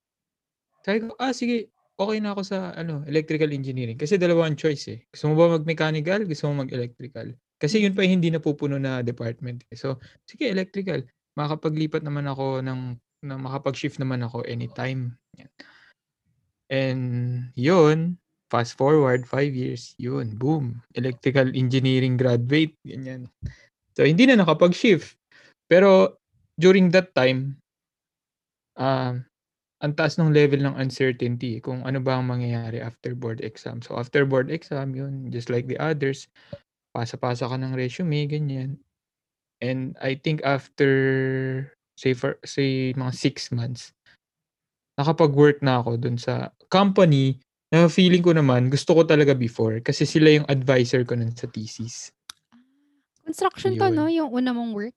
[0.86, 4.86] sabi ko, "Ah, sige okey na ako sa ano, electrical engineering." Kasi dalawa ang choice,
[4.94, 5.00] eh.
[5.14, 7.34] Gusto mo ba mag-mechanical, gusto mo mag-electrical?
[7.62, 9.78] Kasi yun pa yung hindi napupuno na department, eh.
[9.80, 9.98] So,
[10.30, 11.06] sige electrical,
[11.40, 15.18] makakapaglipat naman ako ng na makapag-shift naman ako anytime.
[16.68, 18.20] And yun,
[18.52, 23.32] fast forward 5 years, yun boom, electrical engineering graduate, ganyan.
[23.96, 25.16] So, hindi na nakapag-shift.
[25.68, 26.16] Pero
[26.60, 27.60] during that time
[28.78, 29.26] um,
[29.78, 33.82] ang taas nung level ng uncertainty kung ano ba ang mangyayari after board exam.
[33.82, 36.30] So, after board exam, yun, just like the others,
[36.98, 38.82] pasa-pasa ka ng resume, ganyan.
[39.62, 40.90] And I think after
[41.98, 43.92] say for say mga 6 months,
[44.98, 47.42] nakapag-work na ako dun sa company
[47.74, 51.50] na feeling ko naman gusto ko talaga before kasi sila yung adviser ko nun sa
[51.52, 52.14] thesis.
[53.26, 54.12] Construction 'to 'no, Yun.
[54.12, 54.96] yung una mong work?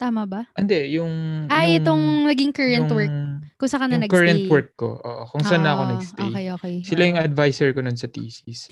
[0.00, 0.42] Tama ba?
[0.56, 1.12] Hindi, yung
[1.50, 4.50] Ah, yung itong naging current work, yung kung saan ka na yung current nag-stay?
[4.50, 6.30] work ko, oo, kung saan na ako Ah, nag-stay.
[6.30, 7.22] okey, okey, Sila yung oo.
[7.22, 8.68] adviser ko nun sa thesis.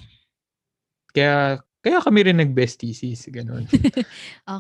[1.15, 3.69] Kaya kaya kami rin nag-best thesis, gano'n.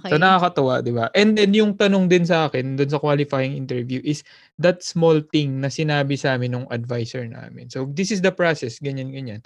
[0.05, 0.21] So, Okey.
[0.21, 1.09] nakakatuwa, 'di ba?
[1.17, 4.21] And then yung tanong din sa'kin dun sa qualifying interview is
[4.61, 7.73] that small thing na sinabi sa'min nung adviser namin.
[7.73, 9.41] So, this is the process, ganyan, ganyan.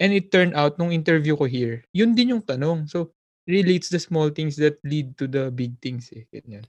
[0.00, 2.88] And it turned out nung interview ko here, yun din yung tanong.
[2.88, 3.12] So,
[3.44, 6.64] really it's the small things that lead to the big things, eh, ganyan.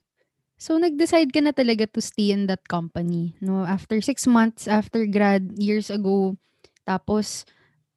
[0.59, 5.07] So, nag-decide ka na talaga to stay in that company 'no, after 6 months after
[5.07, 6.35] grad, years ago.
[6.83, 7.47] Tapos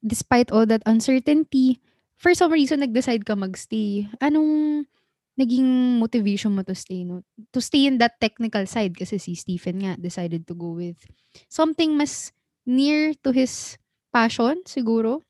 [0.01, 1.79] despite all that uncertainty,
[2.21, 4.05] for some reason nag-decide ka mag-stay.
[4.21, 4.85] Anong
[5.33, 7.25] naging motivation mo to stay 'no?
[7.49, 11.01] To stay in that technical side kasi si Stephen nga decided to go with
[11.49, 12.29] something mas
[12.69, 13.81] near to his
[14.13, 15.25] passion siguro?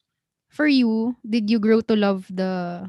[0.51, 2.83] For you, did you grow to love the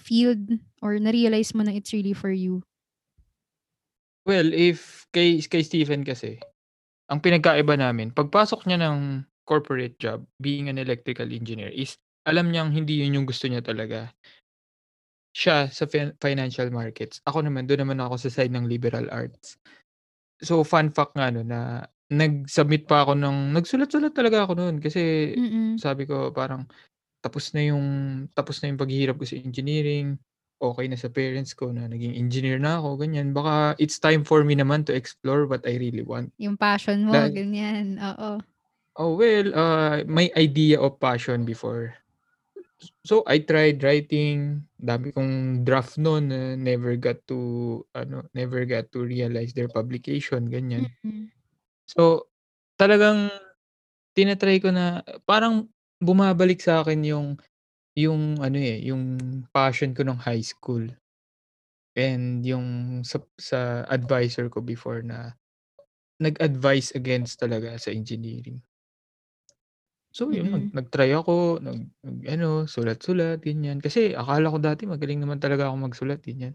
[0.00, 2.64] field or na-realize mo na it's really for you?
[4.24, 6.38] Well, if kay kay Stephen kasi,
[7.10, 12.70] ang pinagkaiba namin pagpasok niya ng corporate job, being an electrical engineer is alam niyang
[12.74, 14.12] hindi yun yung gusto niya talaga.
[15.32, 19.56] Siya sa fin financial markets, ako naman dun naman ako sa side ng liberal arts.
[20.42, 25.32] So, fun fact nga nun na nag-submit pa ako ng nagsulat-sulat talaga ako nun kasi
[25.38, 25.80] Mm.
[25.80, 26.68] sabi ko parang
[27.24, 27.86] tapos na yung
[28.36, 30.18] tapos na yung paghihirap ko sa engineering,
[30.62, 33.32] okey na sa parents ko na naging engineer na ako, ganyan.
[33.36, 36.32] Baka it's time for me naman to explore what I really want.
[36.42, 38.42] Yung passion mo, Dahil ganyan, oo.
[38.98, 41.96] Oh, well, uh, may idea of passion before.
[43.06, 48.90] So, I tried writing, dami kong draft nun na never got to ano, never got
[48.94, 50.90] to realize their publication, ganyan.
[51.06, 51.30] Mm.
[51.86, 52.30] So,
[52.80, 53.30] talagang
[54.16, 55.68] tina-try ko na parang
[56.02, 57.28] bumabalik sa'kin yung
[57.98, 59.18] yung ano, eh, yung
[59.52, 60.86] passion ko nung high school.
[61.96, 65.36] And yung sa sa adviser ko before na
[66.22, 68.62] nag-advise against talaga sa engineering.
[70.12, 70.76] So, yun nag Mm.
[70.76, 73.80] nag-try ako, nag nag-ano, sulat-sulat, ganyan.
[73.80, 76.52] Kasi akala ko dati magaling naman talaga akong magsulat, ganyan.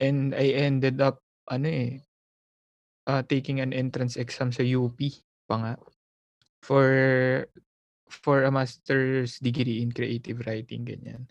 [0.00, 2.00] And I ended up ano, eh,
[3.08, 4.98] ah, taking an entrance exam sa UP
[5.48, 5.72] pa nga
[6.64, 6.86] for
[8.08, 11.28] for a master's degree in creative writing, ganyan.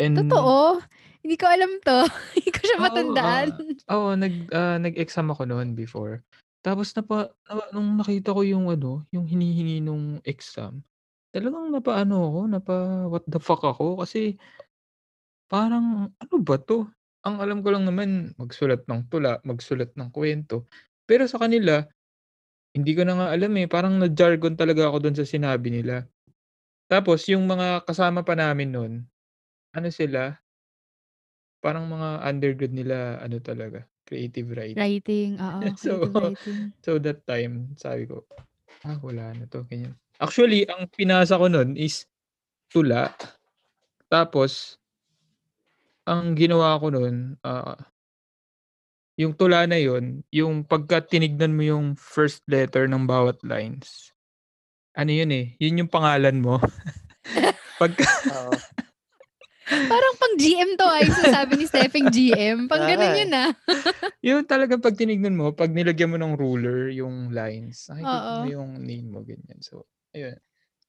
[0.00, 0.82] And Totoo?
[1.22, 1.98] Hindi ko alam 'to.
[2.34, 3.46] Hindi ko siya Oo, matandaan.
[3.88, 6.24] ah, oo, nag ah, nag-exam ako noon before.
[6.62, 10.78] Tapos napa na nung nakita ko yung ano, yung hinihingi nung exam,
[11.34, 14.38] talagang napaano ako, napa-what the fuck ako kasi
[15.50, 16.86] parang ano ba 'to?
[17.26, 20.66] Ang alam ko lang naman magsulat ng tula, magsulat ng kuwento.
[21.06, 21.82] Pero sa kanila,
[22.76, 26.06] hindi ko na nga alam, eh, parang na-jargon talaga ako dun sa sinabi nila.
[26.90, 28.92] Tapos yung mga kasama pa namin nun,
[29.76, 30.38] ano sila
[31.62, 34.78] parang mga undergrad nila ano talaga, creative writing.
[34.78, 36.60] Writing, oo, So creative writing.
[36.84, 38.24] so that time sabi ko,
[38.86, 39.94] "Ah, wala na 'to," ganyan.
[40.22, 42.06] Actually, ang pinasa ko nun is
[42.70, 43.10] tula.
[44.12, 44.78] Tapos
[46.06, 47.78] ang ginawa ko nun, ah
[49.20, 54.12] yung tula na yun, yung pagka tinignan mo yung first letter ng bawat lines
[54.92, 56.60] ano yun eh, yun yung pangalan mo.
[57.80, 58.04] Pagka.
[59.68, 62.66] Parang pang GM to ay sabi ni Stephen GM.
[62.66, 63.50] Pang ganun Ah, yun ah.
[64.26, 68.70] yun talaga pag tinignan mo, pag nilagyan mo ng ruler yung lines, nakikita mo yung
[68.82, 69.58] name mo, ganyan.
[69.62, 70.38] So, ayun.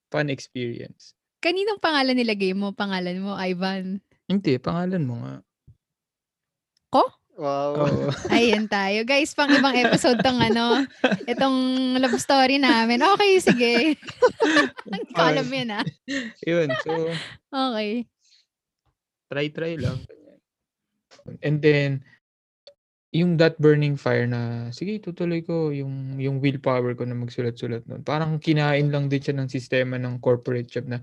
[0.10, 1.14] Fun experience.
[1.42, 2.72] Kaninong pangalan nilagay mo?
[2.74, 4.00] Pangalan mo, Ivan?
[4.30, 5.36] Hindi, pangalan mo nga.
[7.34, 7.74] Wow.
[7.82, 8.14] Oo.
[8.36, 9.02] Ayan tayo.
[9.10, 10.86] Guys, pang ibang episode tong ano,
[11.26, 11.58] itong
[11.98, 13.02] love story namin.
[13.02, 13.74] Okay, sige.
[14.86, 15.86] Hindi ko alam yan ah.
[16.46, 16.70] yun.
[16.86, 17.10] So,
[17.50, 18.06] Okay.
[19.34, 19.98] Try-try lang.
[20.06, 20.38] ganyan.
[21.42, 21.90] And then,
[23.14, 28.02] yung that burning fire na, sige, tutuloy ko yung, yung willpower ko na magsulat-sulat nun.
[28.02, 30.98] Parang kinain lang din siya ng sistema ng corporate job na,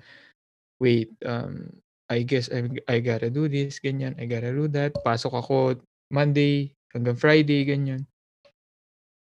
[0.83, 1.71] wait, um,
[2.11, 4.99] I guess I, I gotta do this, ganyan, I gotta do that.
[5.07, 5.79] Pasok ako
[6.11, 8.03] Monday hanggang Friday, ganyan.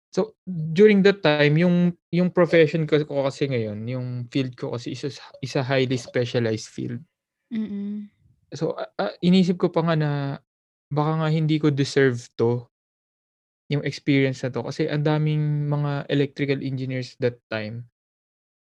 [0.08, 4.96] So, during that time, yung, yung profession ko, ko kasi ngayon, yung field ko kasi
[4.96, 5.12] isa,
[5.44, 7.04] isa highly specialized field.
[7.52, 8.08] Mm-mm.
[8.56, 10.10] So, ah, inisip ko pa nga na
[10.88, 12.64] baka nga hindi ko deserve 'to,
[13.68, 14.64] yung experience na 'to.
[14.64, 17.84] Kasi ang daming mga electrical engineers that time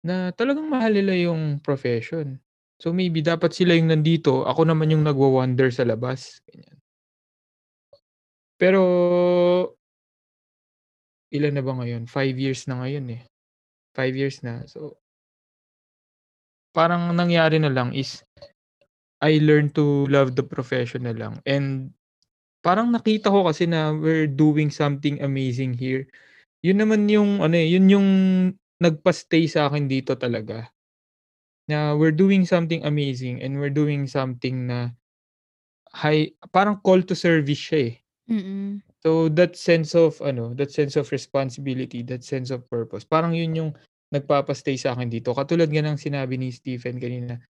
[0.06, 2.40] na talagang mahal nila yung profession.
[2.82, 6.78] So, maybe dapat sila yung nandito, ako naman yung nagwa-wonder sa labas, ganyan.
[8.58, 8.82] Pero
[11.32, 12.12] ilan na ba ngayon?
[12.12, 13.22] 5 years na ngayon, eh.
[13.96, 14.64] 5 years na.
[14.68, 14.98] So
[16.76, 18.24] parang nangyari na lang is
[19.22, 21.94] I learned to love the profession na lang and
[22.66, 26.06] parang nakita ko kasi na we're doing something amazing here.
[26.62, 28.08] Yun naman yung ano, eh, yun yung
[28.82, 30.70] nagpa-stay sa akin dito talaga.
[31.70, 34.94] Na we're doing something amazing and we're doing something na
[35.94, 37.96] high parang call to service siya, eh.
[38.30, 38.82] Mm.
[39.02, 43.58] So that sense of ano, that sense of responsibility, that sense of purpose, parang yun
[43.58, 43.72] yung
[44.14, 45.34] nagpapa-stay sa akin dito.
[45.34, 47.42] Katulad nga ng sinabi ni Stephen kanina,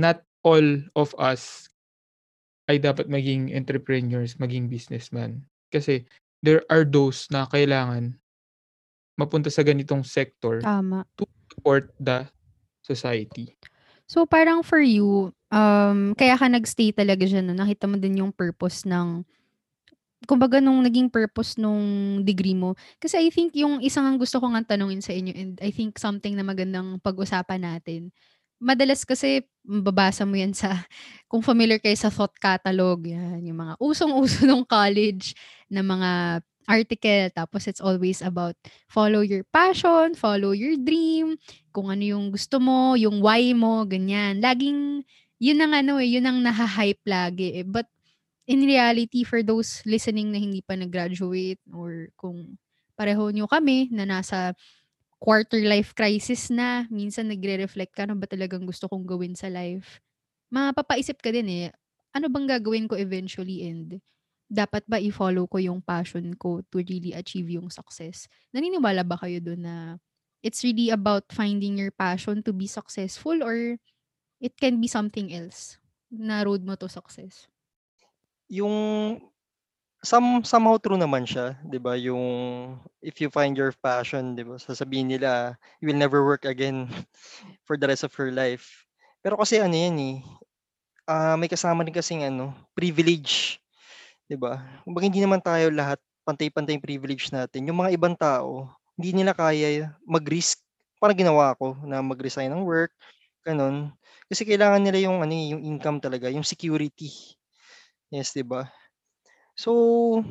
[0.00, 1.68] not all of us
[2.68, 5.44] ay dapat maging entrepreneurs, maging businessman.
[5.68, 6.08] Kasi
[6.40, 8.16] there are those na kailangan
[9.20, 11.04] mapunta sa ganitong sector Tama.
[11.18, 12.24] to support the
[12.80, 13.52] society.
[14.08, 18.32] So parang for you, um, kaya ka nag-stay talaga diyan 'no, nakita mo din yung
[18.32, 19.26] purpose ng
[20.24, 22.74] kumbaga nung naging purpose nung degree mo.
[22.98, 26.00] Kasi I think yung isa ngang gusto ko ngang tanungin sa inyo and I think
[26.00, 28.10] something na magandang pag-usapan natin.
[28.60, 30.82] Madalas kasi mababasa mo yan sa
[31.30, 35.38] kung familiar kayo sa thought catalog, yan, yung mga usong-uso nung college
[35.70, 38.58] na mga article tapos it's always about
[38.90, 41.38] follow your passion, follow your dream,
[41.70, 44.42] kung ano yung gusto mo, yung why mo, ganyan.
[44.42, 45.06] Laging
[45.38, 47.64] yun ang ano eh, yun ang naha-hype lagi eh.
[47.64, 47.86] But
[48.50, 52.58] in reality for those listening na hindi pa nag-graduate or kung
[52.98, 54.52] pareho nyo kami na nasa
[55.18, 60.00] quarter life crisis na, minsan nagre-reflect ka, ano ba talagang gusto kong gawin sa life?
[60.50, 61.68] Mapapaisip ka din eh,
[62.14, 64.00] ano bang gagawin ko eventually and
[64.48, 68.26] dapat ba i-follow ko yung passion ko to really achieve yung success?
[68.54, 69.76] Naniniwala ba kayo doon na
[70.40, 73.76] it's really about finding your passion to be successful or
[74.40, 75.78] it can be something else
[76.10, 77.46] na road mo to success?
[78.48, 79.20] Yung
[80.02, 81.94] some somehow true naman siya, 'di ba?
[81.98, 82.22] Yung
[83.02, 84.56] if you find your passion, 'di ba?
[84.60, 86.86] Sasabihin nila, you will never work again
[87.66, 88.86] for the rest of your life.
[89.24, 90.16] Pero kasi ano 'yan eh,
[91.08, 93.58] ah, may kasama din kasing ano, privilege,
[94.30, 94.62] 'di ba?
[94.86, 97.66] Kumbaga hindi naman tayo lahat pantay-pantay yung privilege natin.
[97.70, 100.60] Yung mga ibang tao, hindi nila kaya mag-risk.
[101.02, 102.92] Parang ginawa ko na mag-resign ng work,
[103.46, 103.90] gano'n.
[104.30, 107.10] Kasi kailangan nila yung ano eh, yung income talaga, yung security.
[108.12, 108.68] Yes, 'di ba?
[109.58, 110.22] So,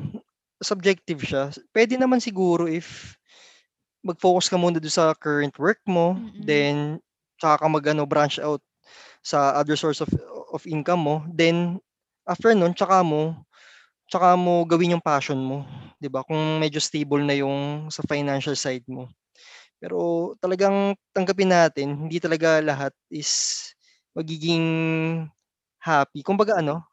[0.62, 1.52] subjective siya.
[1.70, 3.14] Puwede naman siguro if
[4.04, 6.44] mag-focus ka muna dun sa current work mo, Mm.
[6.46, 6.74] then
[7.38, 8.62] tsaka ka mag-ano, branch out
[9.24, 10.10] sa other source of
[10.54, 11.16] of income mo.
[11.30, 11.80] Then
[12.28, 13.44] after nun, tsaka mo
[14.10, 15.64] tsaka mo gawin yung passion mo,
[16.00, 16.22] 'di ba?
[16.26, 19.08] Kung medyo stable na yung sa financial side mo.
[19.82, 23.30] Pero talagang tanggapin natin, hindi talaga lahat is
[24.16, 24.64] magiging
[25.82, 26.20] happy.
[26.24, 26.84] Kumbaga ano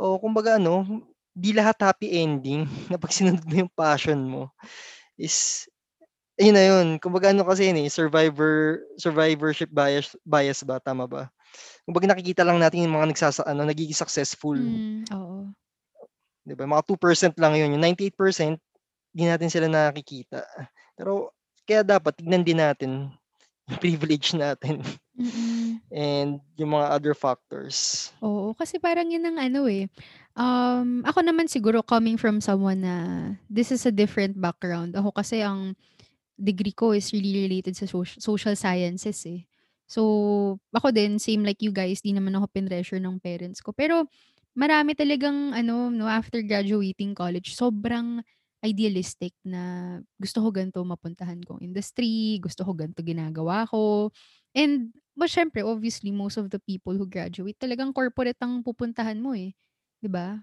[0.00, 0.84] oo, kumbaga ano,
[1.36, 4.48] di lahat happy ending na 'pag sinunod mo yung passion mo
[5.20, 5.68] is
[6.40, 6.86] ayun na yun.
[7.00, 11.28] Kumbaga ano kasi yun eh, survivor survivorship bias bias ba, tama ba?
[11.88, 15.48] Kumbaga nakikita lang natin yung mga nagsasa ano, nagiging successful, Hmm, oo.
[16.46, 16.64] 'di ba?
[16.68, 18.56] Mga 2% lang yun, yung 98%
[19.16, 20.44] di natin sila nakikita.
[20.94, 21.32] Pero
[21.66, 23.10] kaya dapat tignan din natin
[23.68, 24.80] yung privilege natin
[25.16, 25.80] Mm.
[25.88, 28.12] and yung mga other factors.
[28.20, 29.88] Oo, kasi parang yun ang ano eh,
[30.36, 32.96] um, ako naman siguro coming from someone na
[33.50, 34.94] this is a different background.
[34.96, 35.74] Ako kasi ang
[36.38, 39.44] degree ko is really related sa soc- social sciences eh.
[39.86, 40.02] So,
[40.74, 43.70] ako din, same like you guys, di naman ako pinressure ng parents ko.
[43.76, 44.08] Pero,
[44.56, 48.24] marami talagang, ano, no, after graduating college, sobrang
[48.64, 54.10] idealistic na gusto ko ganito mapuntahan kong industry, gusto ko ganito ginagawa ko.
[54.56, 59.36] And, but syempre, obviously, most of the people who graduate, talagang corporate ang pupuntahan mo
[59.36, 59.54] eh.
[60.06, 60.38] 'Di ba?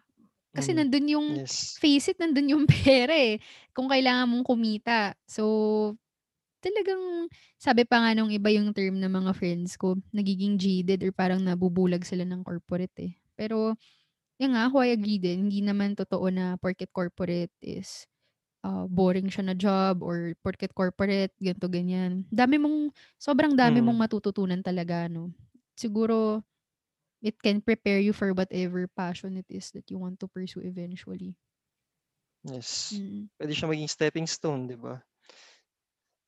[0.55, 0.77] Kasi Mm.
[0.77, 1.79] nandun yung, Yes.
[1.79, 3.39] face it, nandun yung pera eh.
[3.75, 5.15] Kung kailangan mong kumita.
[5.29, 5.95] So,
[6.63, 11.11] talagang, sabi pa nga nung iba yung term ng mga friends ko, nagiging jaded or
[11.15, 13.13] parang nabubulag sila ng corporate eh.
[13.39, 13.75] Pero,
[14.41, 18.07] yun nga, ako I agree din, hindi naman totoo na porket corporate is
[18.65, 22.25] ah, boring siya na job or porket corporate, ganito, ganyan.
[22.31, 24.07] Dami mong, sobrang dami mong Mm.
[24.09, 25.31] matututunan talaga, no?
[25.77, 26.43] Siguro,
[27.23, 31.33] it can prepare you for whatever passion it is that you want to pursue eventually.
[32.43, 32.91] Yes.
[32.99, 33.31] Mm.
[33.39, 34.99] Pwede siya maging stepping stone, 'di ba?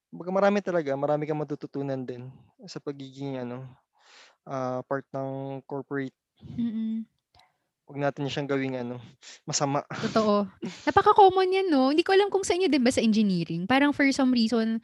[0.07, 2.31] Kumbaga marami talaga, marami kang matututunan din
[2.63, 3.67] sa pagiging ano,
[4.47, 6.15] ah, part ng corporate.
[6.55, 7.03] Mm.
[7.85, 8.95] 'Wag natin siyang gawing ano,
[9.49, 9.83] masama.
[9.91, 10.47] Totoo.
[10.87, 11.91] Napaka-common yan 'no?
[11.91, 14.79] Hindi ko alam kung sa inyo din ba sa engineering, parang for some reason,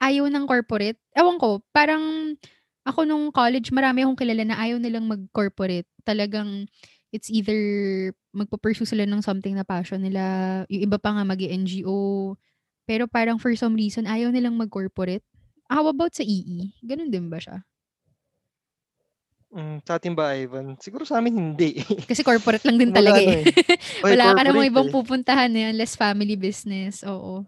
[0.00, 0.96] ayaw ng corporate.
[1.12, 2.34] Ewan ko, parang
[2.84, 5.86] ako nung college marami akong kilala na ayaw nilang mag-corporate.
[6.04, 6.66] Talagang
[7.12, 7.58] it's either
[8.32, 10.22] magpu-pursue sila ng something na passion nila,
[10.70, 12.34] yung iba pa nga mag-e-NGO.
[12.86, 15.22] Pero parang for some reason ayaw nilang mag-corporate.
[15.70, 16.74] How about sa EE?
[16.82, 17.62] Ganun din ba siya?
[19.50, 20.78] Hmm, sa'tin ba, Ivan?
[20.78, 21.82] Siguro sa'min hindi.
[22.06, 23.42] Kasi corporate lang din talaga ano eh.
[23.42, 23.50] eh,
[24.06, 24.94] oy, Wala ka namang ibang eh.
[24.94, 27.42] pupuntahan eh, unless family business, oo.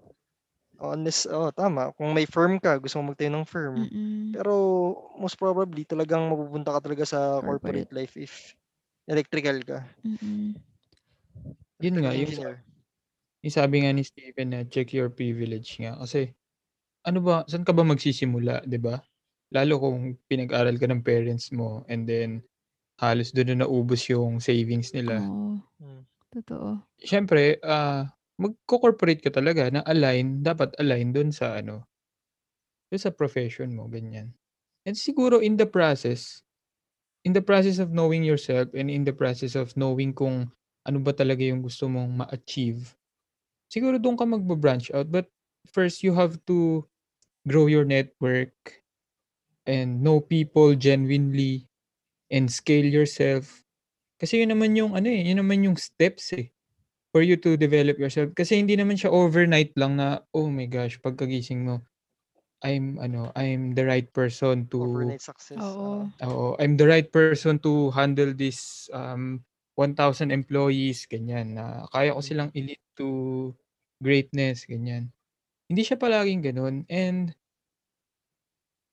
[0.83, 1.95] Unless oo, tama.
[1.95, 3.87] Kung may firm ka, gusto mo magtayo ng firm.
[3.87, 4.35] Mm.
[4.35, 4.53] Pero
[5.15, 7.95] most probably talagang mapupunta ka talaga sa corporate Corporate.
[7.95, 8.59] life if
[9.07, 9.79] electrical ka.
[10.03, 10.59] Mm.
[11.83, 12.31] Yun nga, yung,
[13.43, 15.99] yung sabi nga ni Steven na check your privilege nga.
[15.99, 16.31] Kasi,
[17.07, 18.99] ano ba, saan ka ba magsisimula, di ba?
[19.55, 22.43] Lalo kung pinag-aral ka ng parents mo and then
[23.03, 25.19] halos doon na naubos yung savings nila.
[25.23, 25.59] Oo.
[25.83, 26.03] Hmm.
[26.33, 26.81] Totoo.
[26.97, 28.09] Siyempre, ah,
[28.43, 31.87] magko-corporate ka talaga na align, dapat align doon sa ano,
[32.91, 34.37] doon sa profession mo, ganyan.
[34.85, 36.43] And siguro in the process,
[37.25, 40.51] in the process of knowing yourself and in the process of knowing kung
[40.85, 42.99] ano ba talaga yung gusto mong ma-achieve,
[43.73, 45.09] siguro doon ka magba-branch out.
[45.09, 45.33] But
[45.73, 46.85] first, you have to
[47.49, 48.55] grow your network
[49.67, 51.67] and know people genuinely
[52.31, 53.65] and scale yourself.
[54.21, 56.52] Kasi yun naman yung ano eh, yun naman yung steps eh
[57.13, 58.33] for you to develop yourself.
[58.37, 61.85] Kasi hindi naman siya overnight lang na, oh my gosh, pagkagising mo,
[62.65, 65.77] I'm ano, I'm the right person to Overnight success.
[65.79, 66.13] Oo.
[66.23, 66.23] oo.
[66.23, 69.43] Oo, I'm the right person to handle this um
[69.75, 72.23] 1,000 employees, ganyan, na kaya ko Mm.
[72.23, 73.09] silang i-lead to
[74.05, 75.11] greatness, ganyan.
[75.71, 77.35] Hindi siya palaging gano'n and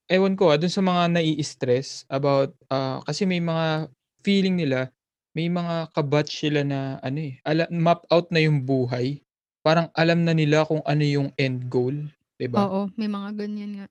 [0.09, 3.93] ewan ko, ah, dun sa mga nai-stress about, ah, kasi may mga
[4.25, 4.89] feeling nila,
[5.39, 9.23] may mga ka-batch sila na ano eh, ala map out na yung buhay.
[9.63, 11.95] Parang alam na nila kung ano yung end goal,
[12.35, 12.67] 'di ba?
[12.67, 13.85] Oo, may mga ganyan nga.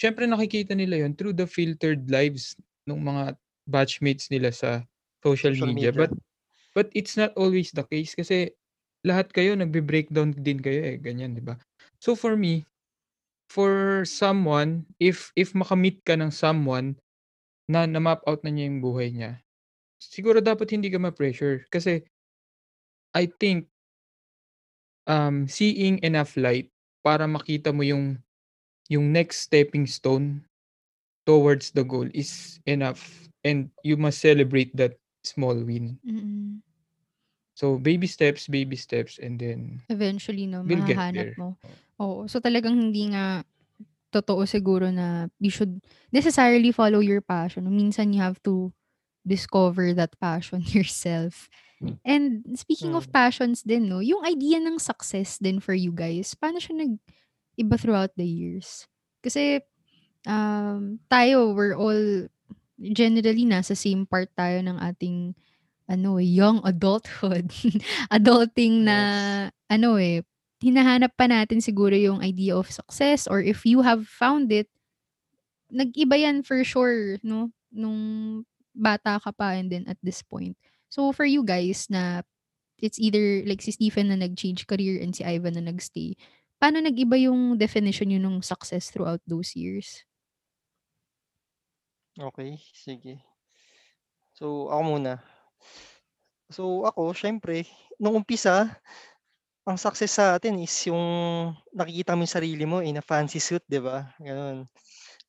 [0.00, 2.56] Siyempre nakikita nila yun through the filtered lives
[2.88, 3.36] nung mga
[3.68, 4.88] batchmates nila sa
[5.20, 5.92] social, Social media.
[5.92, 6.08] media.
[6.08, 6.12] But
[6.72, 8.56] but it's not always the case kasi
[9.04, 11.60] lahat kayo nagbe-breakdown din kayo eh, ganyan, 'di ba?
[12.00, 12.64] So for me,
[13.50, 16.96] for someone, if if makamit ka ng someone
[17.68, 19.42] na na-map out na niya yung buhay niya,
[19.98, 22.06] siguro dapat hindi ka ma-pressure kasi
[23.14, 23.66] I think
[25.08, 26.70] um, seeing enough light
[27.02, 28.20] para makita mo yung
[28.88, 30.44] yung next stepping stone
[31.28, 36.00] towards the goal is enough and you must celebrate that small win.
[36.00, 36.64] Mm.
[37.58, 41.58] So baby steps, baby steps and then Eventually 'no, we'll mahahanap mo.
[41.98, 43.42] Oo, so talagang hindi nga
[44.08, 45.84] totoo siguro na you should
[46.14, 47.68] necessarily follow your passion.
[47.68, 48.72] Minsan you have to
[49.28, 51.48] discover that passion yourself.
[52.04, 53.12] And speaking of Hmm.
[53.12, 58.14] passions din 'no, yung idea ng success din for you guys, paano siya nag-iba throughout
[58.16, 58.86] the years?
[59.24, 59.60] Kasi,
[60.26, 62.28] um, tayo we're all
[62.80, 65.34] generally nasa same part tayo ng ating
[65.90, 67.50] ano eh, young adulthood.
[68.14, 69.52] Adulting na Yes.
[69.70, 70.22] ano eh,
[70.62, 74.68] hinahanap pa natin siguro yung idea of success or if you have found it,
[75.68, 78.00] nag-iba yan for sure 'no, nung
[78.78, 80.56] bata ka pa and then at this point.
[80.88, 82.22] So for you guys na
[82.78, 86.16] it's either like si Stephen na nag-change career and si Ivan na nag-stay,
[86.62, 90.04] paano nag-iba yung definition niyo nung success throughout those years?
[92.26, 93.18] Okey, sige.
[94.32, 95.12] So, ako muna.
[96.48, 97.68] So, ako siyempre
[98.00, 98.80] nung umpisa,
[99.68, 101.04] ang success sa atin is yung
[101.76, 104.10] nakikita mo yung sarili mo in a fancy suit, 'di ba?
[104.18, 104.64] Gano'n.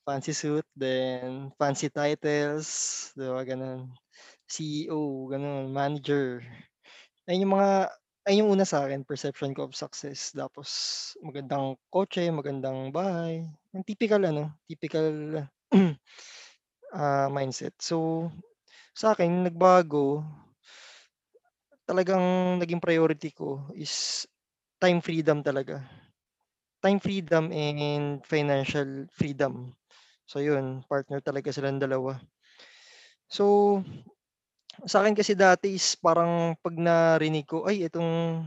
[0.09, 2.67] Fancy suit, then fancy titles,
[3.13, 3.93] 'di ba, gano'n.
[4.49, 6.41] CEO, gano'n, manager.
[7.29, 7.69] Ayun yung mga
[8.27, 10.33] ayun yung una sa'kin, perception ko of success.
[10.35, 10.69] Tapos
[11.21, 13.45] magandang kotse, magandang bahay,
[13.75, 15.45] yung typical ano, typical,
[16.95, 17.73] ah, mindset.
[17.81, 18.29] So,
[18.97, 20.23] sa'kin nagbago
[21.89, 24.23] talagang naging priority ko is
[24.81, 25.83] time freedom talaga.
[26.83, 29.75] Time freedom and financial freedom.
[30.29, 32.21] So yun, partner talaga silang dalawa.
[33.29, 33.77] So,
[34.85, 38.43] sa'kin kasi dati is parang 'pag narinig ko, ay itong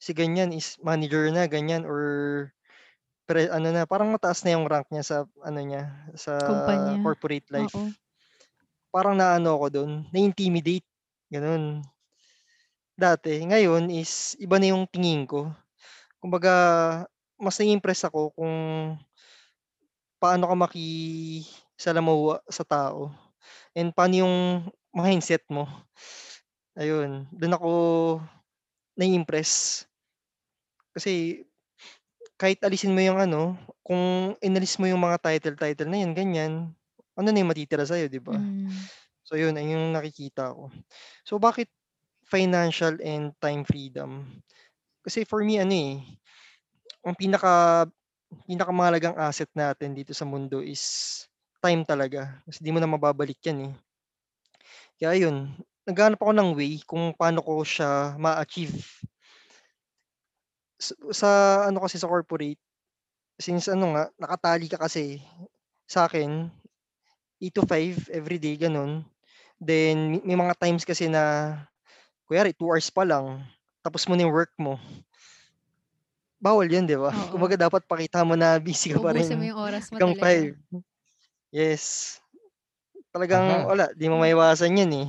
[0.00, 2.02] si ganyan is manager na, ganyan or
[3.28, 5.84] pre ano na, parang mataas na yung rank niya sa ano niya,
[6.18, 7.02] sa Kumpanya.
[7.02, 7.74] corporate life.
[7.74, 7.96] Oo.
[8.94, 10.86] Parang naano ako dun, na-intimidate,
[11.32, 11.82] gano'n.
[12.98, 15.52] Dati, ngayon is iba na yung tingin ko.
[16.18, 16.52] Kumbaga
[17.40, 18.54] mas nai-impress ako kung
[20.16, 23.12] paano ka makisalamuha sa tao
[23.76, 24.36] and paano yung
[24.92, 25.68] mindset mo.
[26.76, 27.70] Ayun, dun ako
[28.96, 29.84] nai-impress.
[30.96, 31.44] Kasi
[32.40, 36.52] kahit alisin mo yung ano, kung inalis mo yung mga title-title na yun, ganyan,
[37.16, 38.36] ano na yung matitira sa'yo, 'di ba?
[38.36, 38.72] Hmm.
[39.24, 40.68] So yun, ayun yung nakikita ko.
[41.24, 41.72] So bakit
[42.28, 44.40] financial and time freedom?
[45.04, 45.94] Kasi for me ano, eh,
[47.06, 47.86] ang pinaka
[48.44, 51.24] pinakamahalagang asset natin dito sa mundo is
[51.64, 52.36] time talaga.
[52.44, 53.74] Kasi di mo na mababalik yan, eh.
[55.00, 55.52] Kaya yun,
[55.88, 58.76] naghahanap ako ng way kung paano ko siya ma-achieve.
[60.80, 61.28] Sa sa
[61.68, 62.60] ano kasi sa corporate,
[63.40, 65.20] since ano nga, nakatali ka kasi
[65.88, 66.52] sa'kin
[67.40, 69.04] 8 to 5 everyday, gano'n.
[69.60, 71.54] Then may mga times kasi na
[72.28, 73.44] kunyari 2 hours pa lang,
[73.84, 74.76] tapos mo na yung work mo.
[76.46, 77.10] Bawal yun, 'di ba?
[77.10, 77.32] Oo.
[77.32, 80.14] Kumbaga dapat pakita mo na busy ka pa Ubusin mo rin yung oras mo hanggang
[80.18, 80.22] talaga.
[80.22, 80.54] 5.
[81.54, 82.16] Yes.
[83.14, 83.68] Talagang Aha.
[83.68, 85.08] wala, di mo maiwasan yun, eh.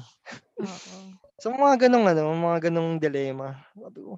[0.59, 1.17] Oo.
[1.41, 3.61] So mga gano'ng ano, mga gano'ng dilemma.
[3.77, 4.13] Sabi ko,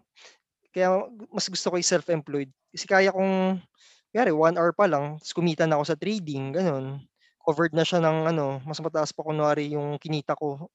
[0.76, 0.90] kaya
[1.34, 2.52] mas gusto ko yung self-employed.
[2.76, 3.60] Kasi kaya kong
[4.14, 7.02] kunyari 1 hour pa lang ta's kumita na ako sa trading, gano'n.
[7.44, 10.70] Covered na siya ng ano, mas mataas pa kunwari yung kinita ko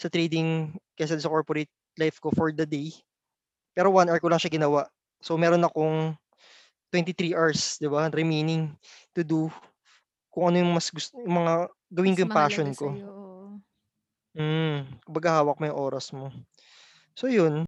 [0.00, 1.70] sa trading kaysa sa corporate
[2.00, 2.92] life ko for the day.
[3.76, 4.90] Pero 1 hour ko lang siya ginawa.
[5.26, 6.14] So meron akong
[6.94, 8.70] 23 hours, 'di ba, remaining
[9.10, 9.50] to do
[10.30, 12.86] kung ano yung mas gus yung mga gawin ko Mas yung mahalaga passion ko.
[12.94, 13.10] sa'yo.
[14.36, 16.30] Hmm, kumbaga hawak mo yung oras mo.
[17.18, 17.66] So yun.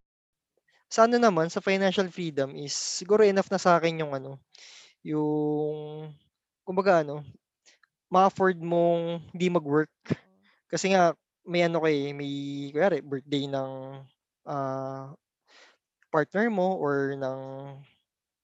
[0.86, 4.38] Sa ano naman, sa financial freedom is siguro enough na sa'kin yung ano,
[5.04, 6.08] yung
[6.64, 7.26] kumbaga ano,
[8.08, 9.92] ma-afford mong hindi mag-work.
[10.72, 11.12] Kasi nga
[11.48, 12.32] may ano ka, eh, may
[12.72, 13.70] kunyari birthday ng,
[14.48, 15.12] ah,
[16.08, 17.40] partner mo or ng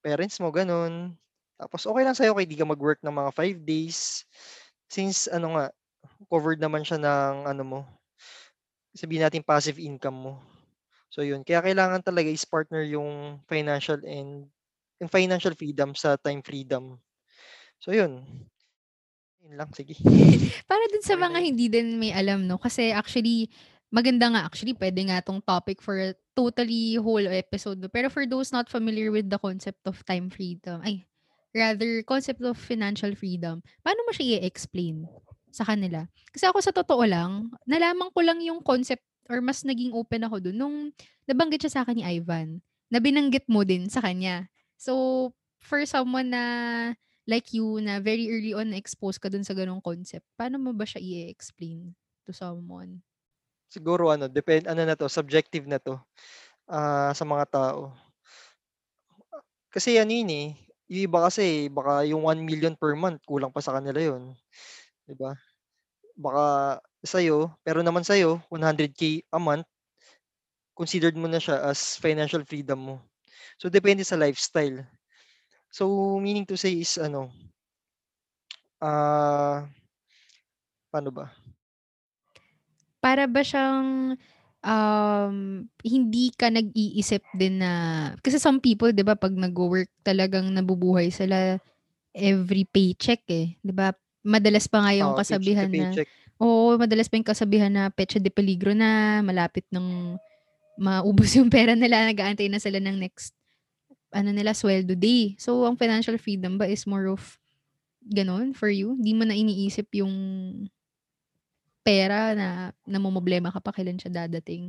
[0.05, 1.17] parents mo, gano'n.
[1.57, 4.29] Tapos okey lang sa'yo kahit di ka mag-work ng mga 5 days.
[4.91, 5.65] Since ano nga,
[6.29, 7.81] covered naman siya ng ano mo,
[8.95, 10.35] sabihin nating passive income mo.
[11.11, 14.47] So yun, kaya kailangan talaga is partner yung financial and
[14.99, 16.99] yung financial freedom sa time freedom.
[17.79, 18.27] So yun.
[19.45, 19.95] Yun lang, sige.
[20.71, 23.53] Para dun sa mga hindi din may alam 'no, kasi actually
[23.95, 27.78] maganda nga actually puwede nga 'tong topic for a totally whole episode.
[27.95, 31.07] Pero for those not familiar with the concept of time freedom ay,
[31.55, 35.07] rather concept of financial freedom, paano mo siya i-explain
[35.55, 36.11] sa kanila?
[36.34, 40.42] Kasi ako sa totoo lang, nalaman ko lang yung concept or mas naging open ako
[40.42, 40.76] dun nung
[41.30, 42.59] nabanggit siya sa'kin ni Ivan,
[42.90, 44.51] na binanggit mo din sa kanya.
[44.76, 45.32] So,
[45.62, 46.45] for someone na
[47.30, 50.84] like you na very early on na-expose ka dun sa gano'ng concept, paano mo ba
[50.84, 51.95] siya i-explain
[52.28, 53.01] to someone?
[53.75, 55.99] Siguro ano, depend ano na 'to, subjective na 'to,
[56.70, 57.91] ah, sa mga tao.
[59.72, 60.47] Kasi ano yun, eh,
[60.91, 64.37] yung iba kasi baka yung 1,000,000 per month kulang pa sa kanila yun,
[65.09, 65.35] 'di ba?
[66.18, 66.45] Baka
[67.07, 69.66] sa'yo meron naman sa'yo 100K a month
[70.77, 72.97] considered mo na siya as financial freedom mo.
[73.62, 74.83] So depende sa lifestyle.
[75.72, 77.31] So meaning to say is ano
[78.81, 79.66] ah
[80.93, 81.43] paano ba?
[83.05, 84.17] Para ba siyang,
[84.65, 85.37] um,
[85.85, 87.73] hindi ka nag-iisip din na
[88.25, 91.61] kasi some people 'di ba 'pag nagwo-work talagang nabubuhay sila
[92.17, 93.93] every paycheck, eh, 'di ba?
[94.25, 95.89] Madalas pa nga yung to kasabihan na
[96.41, 100.17] oo, madalas pa yung kasabihan na petsa de peligro na, malapit ng
[100.81, 103.35] maubos yung pera nila, nag-aantay na sila ng next
[104.15, 105.37] ano nila, sweldo day.
[105.41, 107.37] So ang financial freedom ba is more of
[108.07, 108.97] gano'n for you?
[109.01, 110.15] Di mo na iniisip yung
[111.87, 112.49] pera na
[112.93, 114.64] namomroblema ka pa kailan siya dadating?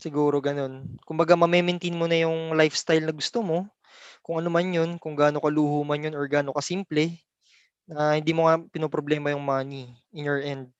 [0.00, 0.96] Siguro gano'n.
[1.06, 3.58] Kumbaga mame-maintain mo na yung lifestyle na gusto mo,
[4.24, 7.04] kung ano man 'yun, kung gaano kaluho man 'yun or gaano kasimple,
[7.90, 10.70] na hindi mo nga pinoproblema yung money in your end.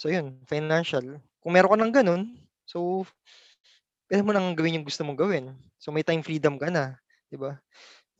[0.00, 1.20] So 'yun, financial.
[1.42, 2.22] Kung meron ka ng gano'n,
[2.66, 3.04] so
[4.08, 5.44] puwede mo ng gawin yung gusto mong gawin.
[5.80, 6.96] So may time freedom ka na,
[7.28, 7.60] 'di ba?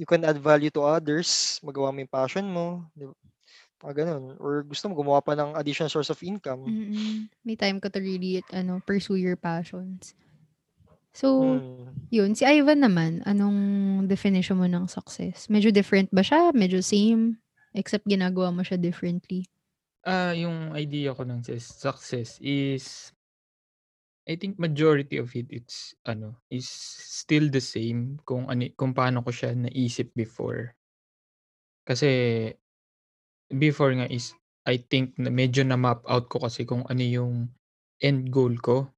[0.00, 3.16] You can add value to others, magawa mo yung passion mo, 'di ba?
[3.84, 6.72] Mga gano'n or gusto mo gumawa pa ng additional source of income.
[6.72, 10.16] Mm, may time ka to really ano, pursue your passions.
[11.12, 11.92] So, Hmm.
[12.10, 12.32] yun.
[12.34, 13.58] Si Ivan naman, anong
[14.08, 15.46] definition mo ng success?
[15.52, 16.50] Medyo different ba siya?
[16.56, 17.38] Medyo same?
[17.76, 19.46] Except ginagawa mo siya differently?
[20.04, 23.12] Ah, yung idea ko ng success is
[24.24, 29.20] I think majority of it, it's ano, is still the same kung ani kung paano
[29.20, 30.72] ko siya naisip before.
[31.84, 32.08] Kasi
[33.56, 34.34] before nga is
[34.64, 37.34] I think na medyo na-map out ko kasi kung ano yung
[38.00, 38.88] end goal ko.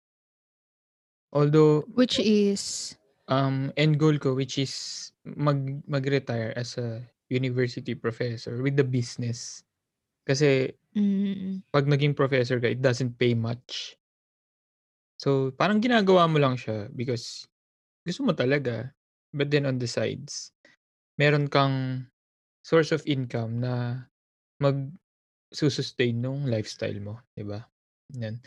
[1.34, 2.96] Although Which is?
[3.28, 9.66] um, end goal ko which is mag mag-retire as a university professor with the business.
[10.26, 11.60] Kasi Mm.
[11.70, 13.98] 'pag naging professor ka, it doesn't pay much.
[15.20, 17.48] So, parang ginagawa mo lang siya because
[18.04, 18.92] gusto mo talaga.
[19.32, 20.52] But then on the sides,
[21.20, 22.08] meron kang
[22.64, 24.06] source of income na
[24.62, 27.64] magsu-sustain nung lifestyle mo, 'di ba?
[28.16, 28.38] 'Yan.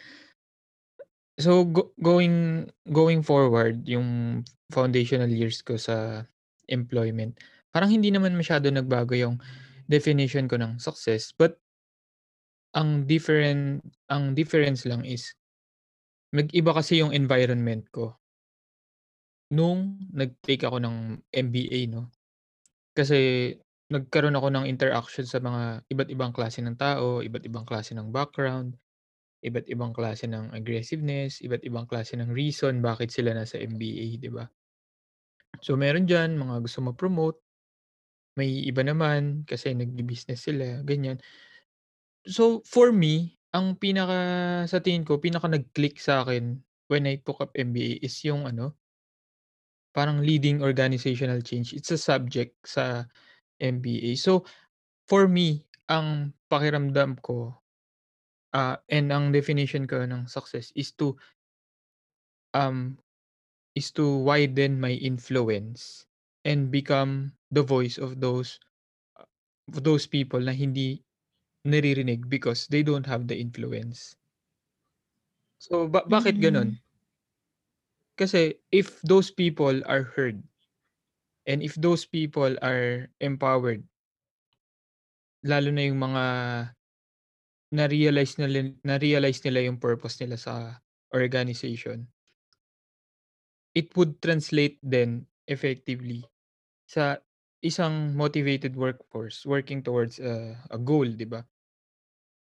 [1.39, 4.41] So, go going going forward, yung
[4.73, 6.25] foundational years ko sa
[6.67, 7.37] employment,
[7.71, 9.39] parang hindi naman masyado nagbago yung
[9.87, 11.31] definition ko ng success.
[11.31, 11.59] But
[12.77, 13.81] ang different
[14.13, 15.33] ang difference lang is
[16.33, 18.19] nag-iba kasi yung environment ko.
[19.51, 22.13] Nung nag-take ako ng MBA 'no.
[22.97, 23.53] Kasi
[23.89, 28.13] nagkaroon ako ng interaction sa mga iba't ibang klase ng tao, iba't ibang klase ng
[28.13, 28.77] background,
[29.41, 34.29] iba't ibang klase ng aggressiveness, iba't ibang klase ng reason bakit sila nasa MBA, 'di
[34.29, 34.45] ba?
[35.65, 37.41] So, meron diyan mga gusto ma-promote,
[38.39, 41.19] may iba naman kasi nagbi-business sila, ganyan.
[42.29, 44.19] So, for me, ang pinaka
[44.69, 48.77] sa tingin ko, pinaka nag-click sa'kin when I took up MBA is yung ano
[49.93, 51.73] parang leading organizational change.
[51.73, 53.09] It's a subject sa
[53.61, 54.15] MBA.
[54.17, 54.45] So,
[55.07, 57.59] for me, ang pakiramdam ko,
[58.53, 61.17] ah, and ang definition ko ng success is to
[62.53, 62.97] um,
[63.75, 66.05] is to widen my influence
[66.45, 68.59] and become the voice of those
[69.71, 71.03] of those people na hindi
[71.65, 74.15] naririnig because they don't have the influence.
[75.59, 76.43] So, ba bakit Mm.
[76.43, 76.69] gano'n?
[78.19, 80.43] Kasi if those people are heard
[81.47, 83.83] and if those people are empowered
[85.43, 86.23] lalo na yung mga
[87.73, 90.81] na-realize nila na-realize nila yung purpose nila sa
[91.13, 92.09] organization
[93.75, 96.25] it would translate then effectively
[96.87, 97.17] sa
[97.63, 101.43] isang motivated workforce working towards a a goal, 'di ba?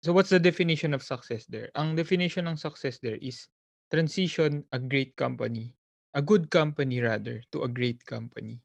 [0.03, 1.71] So, what's the definition of success there?
[1.79, 3.47] Ang definition ng success there is
[3.87, 5.73] transition a great company,
[6.13, 8.59] a good company rather, to a great company.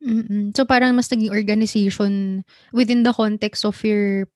[0.00, 0.56] Mm.
[0.56, 4.26] So, parang mas naging organization within the context of your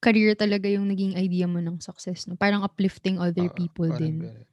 [0.00, 2.38] career talaga yung naging idea mo ng success 'no?
[2.38, 4.22] Parang uplifting other Oo, people din.
[4.22, 4.46] gano'n.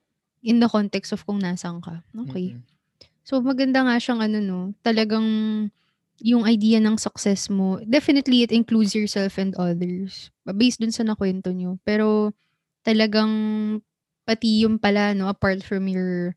[0.46, 2.56] In the context of kung nasaan ka, okey.
[2.58, 2.64] Mm.
[3.28, 5.28] So, maganda nga siyang ano 'no, talagang
[6.22, 11.54] yung idea ng success mo, definitely it includes yourself and others, based dun sa nakuwento
[11.54, 11.78] niyo.
[11.86, 12.34] Pero
[12.82, 13.32] talagang
[14.26, 16.34] pati yun pala 'no, apart from your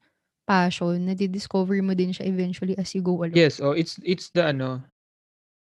[0.50, 3.38] passion, nadi-discover mo din siya eventually as you go along.
[3.38, 4.82] Yes, oh, it's it's the ano,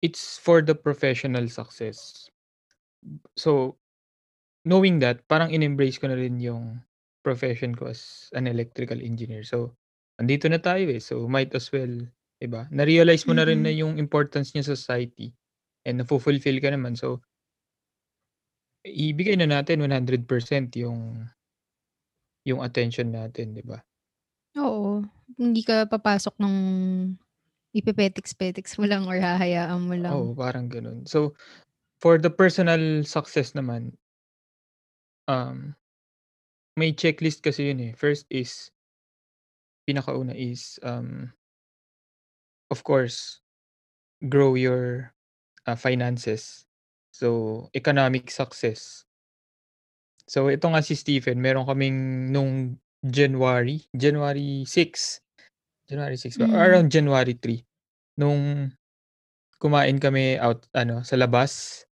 [0.05, 2.29] it's for the professional success.
[3.33, 3.81] So,
[4.61, 6.85] knowing that, parang in-embrace ko na rin yung
[7.25, 9.41] profession ko as an electrical engineer.
[9.41, 9.73] So,
[10.21, 12.05] nandito na tayo, eh, so might as well,
[12.37, 12.69] 'di ba?
[12.69, 15.33] Na-realize mo na rin na yung importance niya sa society
[15.87, 16.93] and nafo-fulfill ka naman.
[16.93, 17.25] So
[18.85, 21.25] ibigay na natin 100% yung
[22.45, 23.81] yung attention natin, 'di ba?
[24.75, 25.07] Oo,
[25.39, 26.55] hindi ka papasok ng
[27.71, 30.11] ipepetiks-petiks mo lang or hahayaan mo lang.
[30.11, 31.07] Oo, parang gano'n.
[31.07, 31.31] So,
[32.03, 33.95] for the personal success naman
[35.27, 35.75] um,
[36.77, 37.91] may checklist kasi yun, eh.
[37.95, 38.69] First is
[39.87, 41.31] pinakauna is, um
[42.71, 43.41] of course,
[44.29, 45.13] grow your,
[45.67, 46.65] ah, finances.
[47.13, 49.05] So, economic success.
[50.27, 55.21] So, ito nga si Stephen meron kaming nung January, January 6,
[55.89, 56.55] January 6 ba Hmm.
[56.55, 57.63] around January 3
[58.19, 58.71] nung
[59.61, 61.85] kumain kami out ano, sa labas.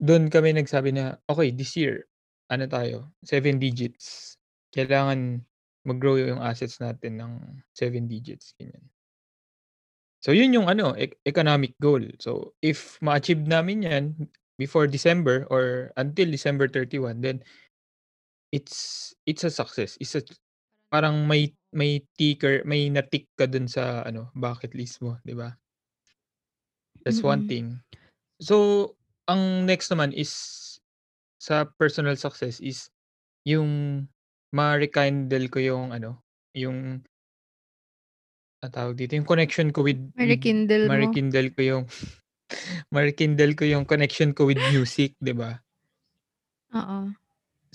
[0.00, 2.04] Dun kami nagsabi na, "Okey, this year
[2.52, 4.36] ano tayo, 7 digits."
[4.76, 5.40] kailangan
[5.88, 7.32] mag-grow yung assets natin ng
[7.72, 8.90] 7 digits, ganyan.
[10.24, 12.00] So, yun yung ano, e economic goal.
[12.22, 14.04] So, if ma-achieve namin yan
[14.56, 17.44] before December or until December 31, then
[18.52, 19.96] it's it's a success.
[20.00, 20.22] It's a
[20.92, 25.56] parang may may ticker, may na-tick ka dun sa ano, bucket list mo, 'di ba?
[27.04, 27.46] That's one Mm.
[27.46, 27.80] thing.
[28.40, 28.96] So,
[29.28, 30.32] ang next naman is
[31.40, 32.90] sa personal success is
[33.46, 34.06] yung
[34.54, 36.24] ma-rekindle ko yung ano,
[36.56, 37.04] yung
[38.62, 41.20] anong tawag dito, yung connection ko with with Ma-rekindle mo.
[41.20, 41.84] ma-rekindle ko yung
[42.94, 45.60] ma-rekindle ko yung connection ko with music, 'di ba?
[46.74, 47.16] Oo.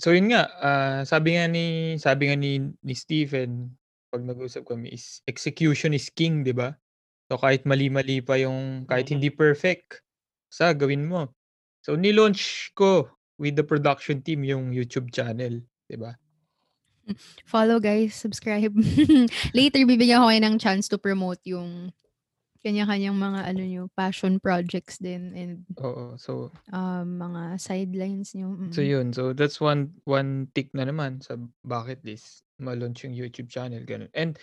[0.02, 3.70] So, yun nga, ah, sabi nga ni sabi nga ni ni Stephen
[4.10, 6.74] 'pag nag-usap kami is execution is king, 'di ba?
[7.30, 9.12] So, kahit mali-mali pa yung kahit Mm.
[9.14, 10.02] hindi perfect,
[10.50, 11.30] basta gawin mo.
[11.86, 13.06] So, ni-launch ko
[13.38, 16.18] with the production team yung YouTube channel, 'di ba?
[17.46, 18.74] Follow guys, subscribe.
[19.58, 21.94] Later bibigyan ko kayo ng chance to promote yung
[22.64, 26.16] kanya-kanyang mga ano niyo, passion projects din and Oo.
[26.20, 28.54] So um, mga sidelines niyo.
[28.72, 28.80] So, Mm.
[28.80, 29.12] yun.
[29.12, 34.08] So, that's one one tick na naman sa bucket list, ma-launch yung YouTube channel, gano'n.
[34.16, 34.40] And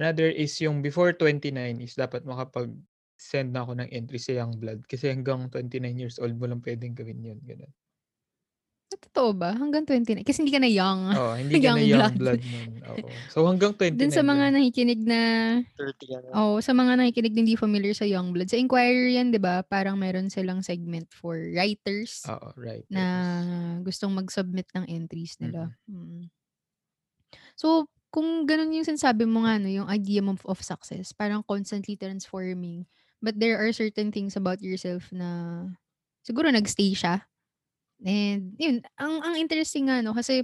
[0.00, 5.10] another is yung before 29 is dapat makapag-send na ako ng entry sa Youngblood kasi
[5.12, 7.72] hanggang 29 years old mo lang puwedeng gawin yun, gano'n.
[9.00, 9.54] Totoo ba?
[9.56, 10.24] Hanggang 29?
[10.26, 11.00] Kasi hindi ka na young.
[11.14, 12.14] Oo, hindi ka na Youngblood.
[12.14, 13.24] Youngblood nun, oo.
[13.30, 15.20] So, hanggang 29 Dun sa mga nakikinig na
[15.78, 16.30] 30 ka na.
[16.34, 19.62] oo, sa mga nakikinig na hindi familiar sa Youngblood, sa Inquirer yan, 'di ba?
[19.66, 22.86] Parang meron silang segment for writers Oo, right.
[22.90, 23.30] na Writers.
[23.86, 25.70] gustong mag-submit ng entries nila.
[25.88, 25.90] Mm.
[25.90, 26.30] Mm.
[27.58, 31.98] So, kung gano'n yung sinasabi mo nga 'no, yung idea mo of success, parang constantly
[31.98, 32.86] transforming,
[33.22, 35.66] but there are certain things about yourself na
[36.26, 37.26] siguro nag-stay siya.
[38.02, 40.42] And yun, ang ang interesting nga 'no, kasi,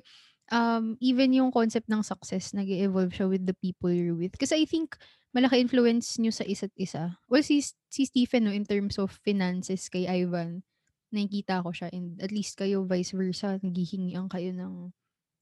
[0.54, 4.36] um, even yung concept ng success nag-e-evolve siya with the people you're with.
[4.38, 4.94] Kasi I think
[5.34, 7.18] malaki influence niyo sa isa't isa.
[7.26, 10.62] Well, si si Stephen 'no, in terms of finances kay Ivan,
[11.10, 14.94] nakikita ko siya and at least kayo vice versa, naghihingian kayo ng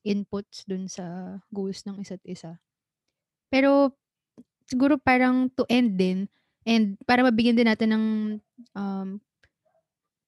[0.06, 2.61] inputs dun sa goals ng isa't isa.
[3.52, 3.96] Pero
[4.68, 6.28] siguro parang to end din
[6.68, 8.06] and para mabigyan din natin ng,
[8.76, 9.20] um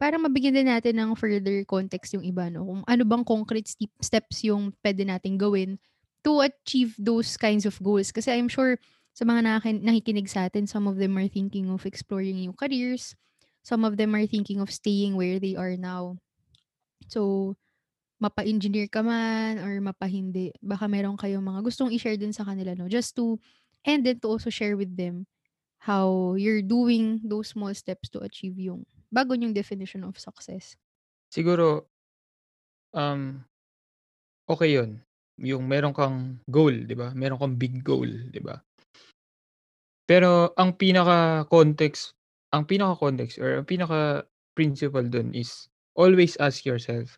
[0.00, 3.92] para mabigyan din natin ng further context yung iba 'no, kung ano bang concrete step
[4.00, 5.76] steps yung puwede nating gawin
[6.24, 8.10] to achieve those kinds of goals.
[8.12, 8.80] Kasi I'm sure
[9.12, 13.14] sa mga naki nakikinig sa'tin, some of them are thinking of exploring new careers,
[13.62, 16.16] some of them are thinking of staying where they are now.
[17.08, 17.54] So,
[18.20, 22.88] mapa-engineer ka man or mapa-hindi, baka meron kayong mga gustong i-share din sa kanila 'no,
[22.90, 23.40] just to
[23.88, 25.26] and then to also share with them
[25.88, 30.78] how you're doing those small steps to achieve yung bago niyong definition of success.
[31.30, 31.90] Siguro
[32.94, 33.44] um,
[34.50, 35.02] okey yun,
[35.38, 37.12] yung meron kang goal, 'di ba?
[37.14, 38.58] Meron kang big goal, 'di ba?
[40.10, 42.18] Pero ang pinaka-context
[42.50, 47.14] ang pinaka-context or ang pinaka-principle dun is always ask yourself,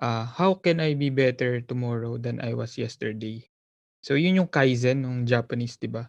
[0.00, 3.44] ah, "How can I be better tomorrow than I was yesterday?"
[4.00, 6.08] So, yun yung Kaizen nung Japanese, 'di ba?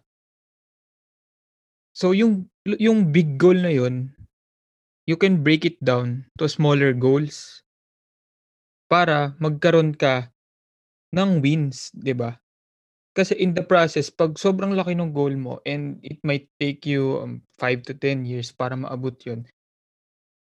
[1.92, 4.14] So, yung yung big goal na yun,
[5.08, 7.64] you can break it down to smaller goals
[8.88, 10.32] para magkaroon ka
[11.16, 12.36] ng wins, 'di ba?
[13.16, 17.20] Kasi in the process 'pag sobrang laki nung goal mo and it might take you,
[17.22, 19.44] um, 5 to 10 years para maabot yun.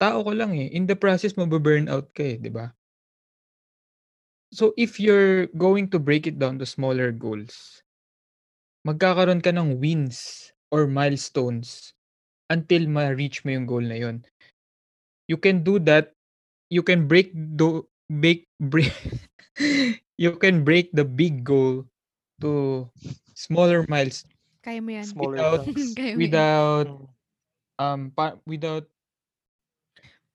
[0.02, 2.66] Tao ka lang, eh, in the process mabu-burnout ka, eh, 'di ba?
[4.54, 7.84] So, if you're going to break it down to smaller goals,
[8.88, 11.94] magkakaroon ka ng wins or milestones
[12.52, 14.18] until ma-reach mo yung goal na yun.
[15.32, 16.12] You can do that,
[16.68, 18.92] you can break do break break
[20.20, 21.88] you can break the big goal
[22.44, 22.84] to
[23.36, 24.28] smaller miles
[24.60, 25.08] Kaya mo yan.
[25.08, 25.64] Smaller without.
[25.98, 26.20] Kaya mo yan.
[26.20, 27.08] without, Mm.
[27.80, 28.86] um, pa without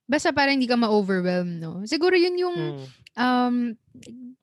[0.07, 1.83] Basta parang hindi ka ma-overwhelm 'no?
[1.83, 2.87] Siguro yun yung, Mm.
[3.19, 3.57] um,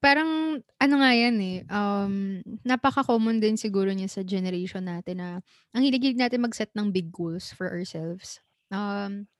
[0.04, 5.30] parang ano nga yan, eh, um, napaka-common din siguro niya sa generation natin na
[5.72, 8.44] ang hilig-hilig natin mag-set ng big goals for ourselves.
[8.76, 9.32] Um,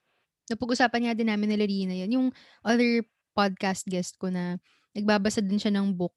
[0.52, 2.28] napag-usapan nga din namin ni Larina yan, yung
[2.66, 3.04] other
[3.38, 4.58] podcast guest ko na
[4.94, 6.16] nagbabasa din siya ng book,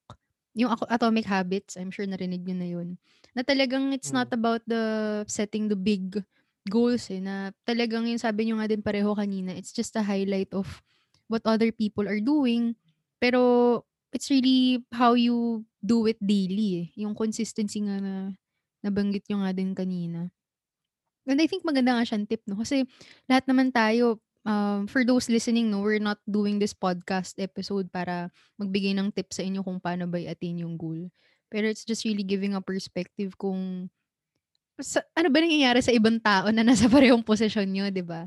[0.56, 2.88] yung Atomic Habits, I'm sure narinig niyo na yun.
[3.36, 4.36] Na talagang it's not Mm.
[4.36, 4.84] about the
[5.28, 6.20] setting the big
[6.68, 10.50] goals, eh, na talagang yung sabi niyo nga din pareho kanina, it's just a highlight
[10.56, 10.82] of
[11.30, 12.74] what other people are doing.
[13.22, 18.32] Pero it's really how you do it daily, eh, yung consistency nga na
[18.84, 20.30] nabanggit niyo nga din kanina.
[21.26, 22.86] And I think maganda nga siyang tip 'no, kasi
[23.26, 28.30] lahat naman tayo um, for those listening, no, we're not doing this podcast episode para
[28.56, 31.10] magbigay ng tips sa inyo kung paano ba i-attain yung goal.
[31.50, 33.90] Pero it's just really giving a perspective kung
[34.78, 38.24] sa, ano ba nangyayari sa ibang tao na nasa parehong posisyon nyo, di ba?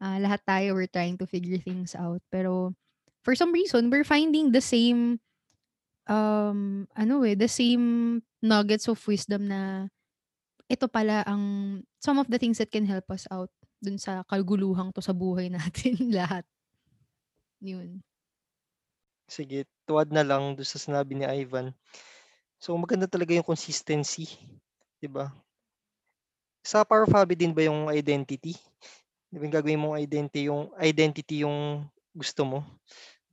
[0.00, 2.22] Uh, lahat tayo, we're trying to figure things out.
[2.32, 2.72] Pero
[3.22, 5.20] for some reason, we're finding the same
[6.08, 9.90] um, ano eh, the same nuggets of wisdom na
[10.70, 11.44] ito pala ang
[12.02, 13.50] some of the things that can help us out
[13.82, 16.44] dun sa kaguluhang to sa buhay natin lahat.
[17.60, 18.02] Yun.
[19.28, 21.72] Sige, tuwad na lang doon sa sinabi ni Ivan.
[22.62, 24.26] So maganda talaga yung consistency,
[25.00, 25.30] 'di ba?
[26.70, 28.54] Sa Power of Habit din ba yung identity?
[29.30, 32.58] 'Di ba yung gagawin mong identity yung identity yung gusto mo?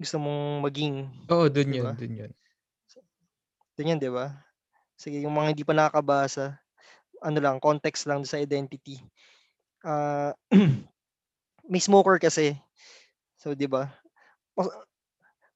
[0.02, 0.96] Gusto mong maging,
[1.32, 2.32] Oo, dun 'di yun, dun yun.
[3.76, 4.28] Dun yun, 'di ba?
[4.96, 6.60] Sige, yung mga hindi pa nakakabasa,
[7.26, 9.02] ano lang, context lang sa identity.
[9.86, 10.34] Ah,
[11.72, 12.56] may smoker kasi.
[13.40, 13.90] So, 'di ba?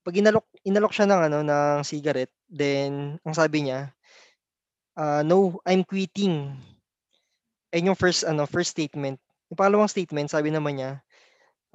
[0.05, 3.91] Pag inalok inalok siya ng ano, ng cigarette, then ang sabi niya,
[4.95, 6.61] ah, "No, I'm quitting."
[7.73, 9.17] Ayun yung first ano, first statement.
[9.49, 10.91] Yung pangalawang statement sabi naman niya,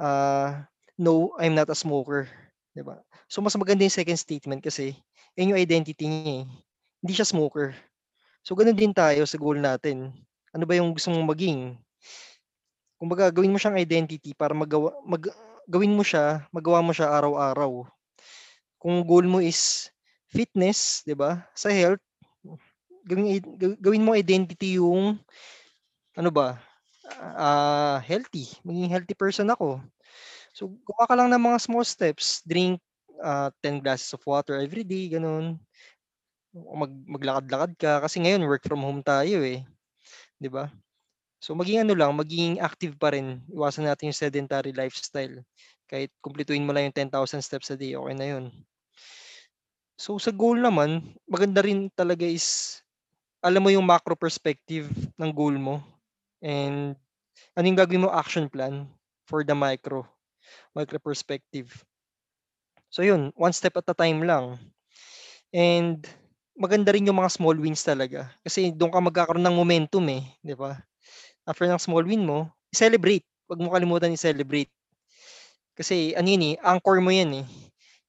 [0.01, 0.66] ah,
[0.99, 2.28] "No, I'm not a smoker."
[2.74, 3.01] 'Di ba?
[3.30, 4.95] So, mas maganda yung second statement kasi
[5.38, 6.47] yun yung identity niya, eh.
[7.03, 7.74] Hindi siya smoker.
[8.47, 9.97] So, gano'n din tayo sa goal natin.
[10.55, 11.61] Ano ba yung gusto mong maging?
[12.99, 15.22] Kumbaga gawin mo siyang identity para magawa mag
[15.70, 17.72] gawin mo siya, magawa mo siya araw-araw.
[18.80, 19.90] Kung goal mo is
[20.30, 21.42] fitness, 'di ba?
[21.57, 22.03] Sa health,
[23.09, 23.26] gawin
[23.80, 25.18] gawin mo identity yung
[26.18, 26.59] ano ba?
[27.20, 29.80] Ah, healthy, maging healthy person ako.
[30.57, 32.80] So, gawa ka lang ng mga small steps, drink
[33.22, 35.59] uh, 10 glasses of water every day, gano'n.
[36.55, 39.67] Mag maglakad-lakad ka kasi ngayon work from home tayo eh,
[40.39, 40.71] 'di ba?
[41.43, 43.43] So maging ano lang, maging active pa rin.
[43.53, 45.43] Iwasan natin yung sedentary lifestyle.
[45.91, 48.45] Kahit kumpletuhin mo lang yung 10,000 steps a day, okay na yun.
[49.99, 52.81] So sa goal naman, maganda rin talaga is
[53.45, 54.89] alam mo yung macro perspective
[55.21, 55.85] ng goal mo
[56.41, 56.97] and
[57.55, 58.89] ano yung gagawin mo action plan
[59.29, 60.07] for the micro
[60.75, 61.71] micro perspective.
[62.89, 64.59] So yun, one step at a time lang.
[65.53, 66.07] And
[66.55, 70.55] maganda rin yung mga small wins talaga kasi doon ka magkakaroon ng momentum eh, 'di
[70.59, 70.79] ba?
[71.45, 73.25] after ng small win mo, celebrate.
[73.49, 74.73] Huwag mo kalimutan i-celebrate.
[75.77, 77.47] Kasi ano yun eh, anchor mo yan eh.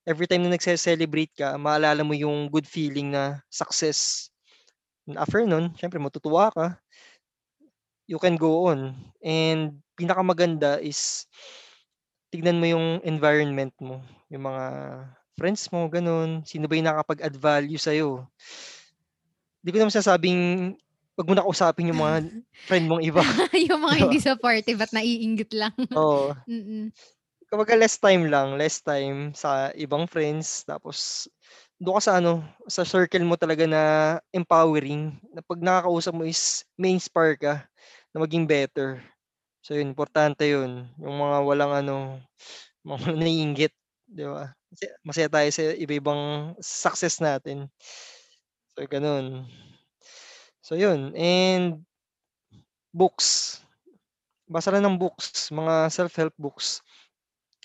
[0.06, 4.30] Every time na nagse-celebrate ka, maalala mo yung good feeling na success.
[5.10, 6.78] And after nun, syempre matutuwa ka.
[8.06, 8.94] You can go on.
[9.26, 11.26] And pinakamaganda is
[12.30, 14.06] tignan mo yung environment mo.
[14.30, 14.66] Yung mga
[15.36, 16.42] friends mo, ganun.
[16.48, 18.24] Sino ba yung nakapag-add value sa'yo?
[19.62, 20.42] Hindi ko naman sasabing
[21.16, 22.28] Wag mo na kausapin yung mga
[22.68, 23.24] friend mong iba.
[23.72, 25.76] yung mga hindi supportive at naiinggit lang.
[25.96, 26.36] Oo.
[26.44, 26.92] Mm.
[27.48, 31.30] Kumbaga less time lang, less time sa ibang friends tapos
[31.80, 33.84] doon ka sa ano, sa circle mo talaga na
[34.36, 37.64] empowering na pag nakakausap mo is may inspire ka
[38.12, 39.00] na maging better.
[39.64, 40.90] So yun, importante yun.
[41.00, 41.96] Yung mga walang ano,
[42.84, 43.74] mga naiinggit,
[44.04, 44.52] di ba?
[45.06, 47.68] Masaya tayo sa iba-ibang success natin.
[48.76, 49.48] So ganun.
[50.66, 51.86] So yun, and
[52.96, 53.60] books.
[54.48, 56.82] Basa lang ng books, mga self-help books.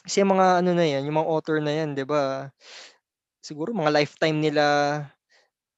[0.05, 2.49] Kasi mga ano na yan, yung mga author na yan, 'di ba?
[3.45, 4.65] Siguro mga lifetime nila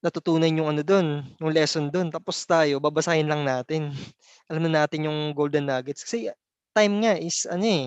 [0.03, 2.11] natutunan yung ano doon, yung lesson doon.
[2.11, 3.91] Tapos tayo, babasahin lang natin.
[4.51, 6.03] Alam na natin yung golden nuggets.
[6.03, 6.27] Kasi
[6.75, 7.85] time nga is ano eh,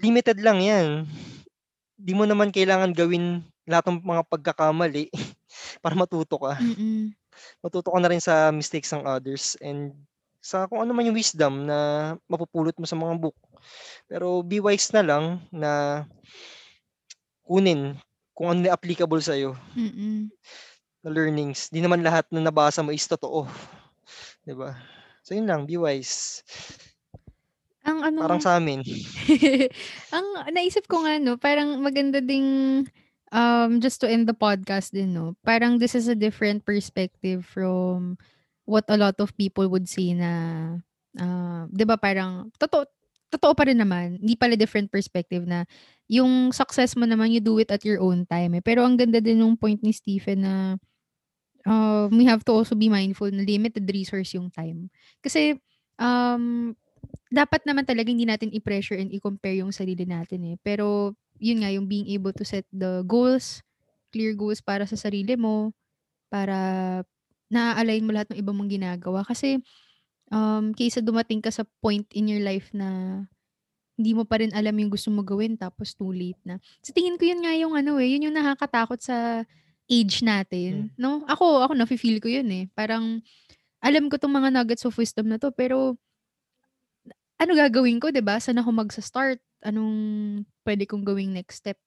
[0.00, 0.86] limited lang yan.
[1.96, 5.08] Di mo naman kailangan gawin lahat ng mga pagkakamali
[5.82, 6.60] para matuto ka.
[6.60, 7.12] Mm.
[7.64, 9.92] Matuto ka na rin sa mistakes ng others and
[10.44, 13.34] sa kung ano man yung wisdom na mapupulot mo sa mga book.
[14.06, 16.04] Pero be wise na lang na
[17.42, 17.98] kunin
[18.36, 20.28] kung ano applicable sa'yo Mm.
[21.02, 21.72] na learnings.
[21.72, 23.48] Di naman lahat na nabasa mo is totoo.
[24.44, 24.76] 'Di ba?
[25.26, 26.46] So yun lang, be wise.
[27.86, 28.82] Ang ano Parang sa amin.
[30.16, 32.82] ang naisip ko nga 'no, parang maganda ding
[33.30, 38.18] um, just to end the podcast din 'no, parang this is a different perspective from
[38.66, 40.30] what a lot of people would say na,
[41.22, 42.90] ah, 'di ba parang totoo
[43.30, 45.66] totoo pa rin naman, hindi pala different perspective na
[46.06, 48.62] yung success mo naman you do it at your own time, eh.
[48.62, 50.54] Pero ang ganda din nung point ni Stephen na,
[51.66, 54.86] um, we have to also be mindful na limited resource yung time.
[55.18, 55.58] Kasi,
[55.98, 56.72] um,
[57.32, 60.56] dapat naman talaga hindi natin i-pressure and i-compare yung sarili natin, eh.
[60.62, 63.62] Pero yun nga, yung being able to set the goals,
[64.14, 65.74] clear goals para sa sarili mo,
[66.32, 66.58] para
[67.52, 69.20] naa-align mo lahat ng iba mong ginagawa.
[69.26, 69.60] Kasi,
[70.32, 73.22] um, kaysa dumating ka sa point in your life na
[73.98, 76.58] hindi mo pa rin alam yung gusto mo gawin tapos too late na.
[76.84, 79.44] Sa tingin ko yun nga yung ano eh, yun yung nakakatakot sa
[79.90, 81.22] age natin, no?
[81.30, 82.64] Ako ako nafi-feel ko yun eh.
[82.76, 83.22] Parang
[83.82, 85.96] alam ko 'tong mga nuggets of wisdom na 'to pero
[87.40, 88.40] ano gagawin ko, 'di ba?
[88.40, 89.40] Saan ako magsa-start?
[89.64, 89.94] Anong
[90.66, 91.78] pwede kong gawing next step?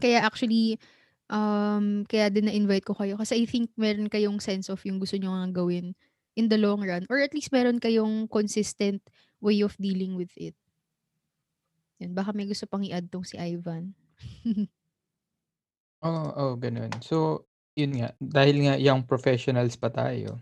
[0.00, 0.78] Kaya actually,
[1.32, 5.16] um, kaya din na-invite ko kayo kasi I think meron kayong sense of yung gusto
[5.16, 5.86] niyo ngang gawin
[6.36, 9.00] in the long run or at least meron kayong consistent
[9.40, 10.54] way of dealing with it.
[12.00, 13.96] Yun, baka may gusto pang i-add 'tong si Ivan.
[16.04, 16.92] Oo, oo, gano'n.
[17.00, 20.36] So, yun nga, dahil nga young professionals pa tayo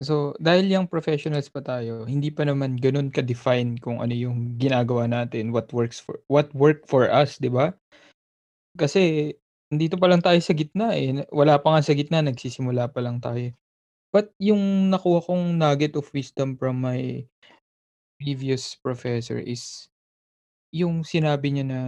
[0.00, 5.10] So, dahil young professionals pa tayo, hindi pa naman gano'n ka-define kung ano yung ginagawa
[5.10, 7.74] natin, what works for what work for us, 'di ba?
[8.78, 9.34] Kasi
[9.70, 13.18] nandito pa lang tayo sa gitna, eh, wala pa nga sa gitna nagsisimula pa lang
[13.20, 13.54] tayo.
[14.14, 17.26] But yung nakuha kong nugget of wisdom from my
[18.20, 19.88] previous professor is
[20.74, 21.80] yung sinabi niya na,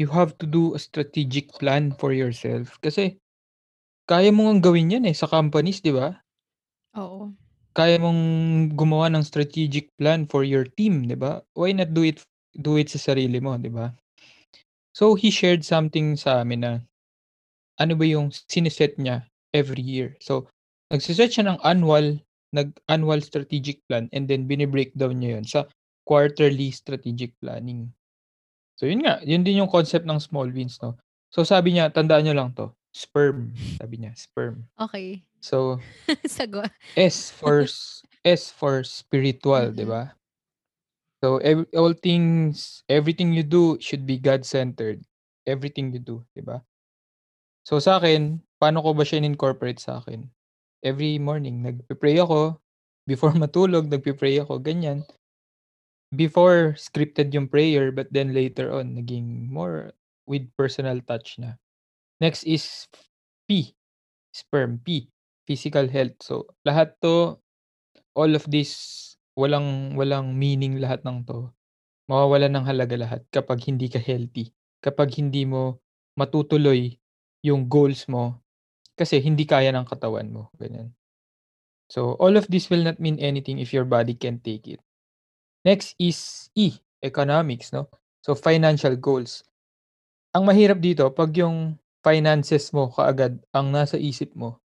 [0.00, 3.18] "You have to do a strategic plan for yourself." Kasi
[4.10, 6.20] kaya mo ngang gawin 'yan, eh, sa companies, 'di ba?
[6.98, 7.30] Oo.
[7.70, 8.22] Kaya mong
[8.74, 11.38] gumawa ng strategic plan for your team, 'di ba?
[11.54, 12.18] Why not do it
[12.58, 13.94] do it sa sarili mo, 'di ba?
[14.94, 16.72] So, he shared something sa amin na
[17.80, 20.14] ano ba yung sine-set niya every year.
[20.22, 20.48] So,
[20.92, 22.20] nagse-set siya ng annual
[22.54, 25.68] nag-annual strategic plan and then bine-breakdown niya yun sa
[26.08, 27.92] quarterly strategic planning.
[28.80, 30.96] So, yun nga, yun din yung concept ng small wins, 'no?
[31.34, 34.66] So, sabi niya, tandaan niyo lang 'to, sperm, sabi niya, sperm.
[34.78, 35.22] Okey.
[35.40, 35.80] So,
[36.26, 36.68] Sagwa.
[36.98, 37.64] S for
[38.26, 39.92] s for spiritual, 'di Mm.
[39.92, 40.02] ba?
[41.20, 45.04] So, ev all things everything you do should be God-centered,
[45.44, 46.64] everything you do, 'di ba?
[47.68, 50.26] So, sa'kin, paano ko ba siya in-incorporate sa'kin?
[50.80, 52.56] Every morning nagpe-pray ako,
[53.04, 55.04] before matulog nagpe-pray ako, ganyan.
[56.10, 59.94] Before scripted yung prayer but then later on naging more
[60.26, 61.54] with personal touch na.
[62.20, 62.84] Next is
[63.48, 63.72] P,
[64.32, 65.08] sperm, P,
[65.48, 66.20] physical health.
[66.20, 67.40] So, lahat 'to,
[68.16, 68.72] all of this,
[69.38, 71.48] walang walang meaning lahat ng 'to.
[72.10, 74.52] Mawawalan ng halaga lahat kapag hindi ka healthy,
[74.84, 75.80] kapag hindi mo
[76.18, 76.92] matutuloy
[77.40, 78.42] yung goals mo
[78.98, 80.92] kasi hindi kaya ng katawan mo, ganyan.
[81.90, 84.80] So, all of this will not mean anything if your body can't take it.
[85.64, 87.88] Next is E, economics, 'no?
[88.24, 89.44] So, financial goals.
[90.36, 94.60] Ang mahirap dito 'pag yung finances mo kaagad ang nasa isip mo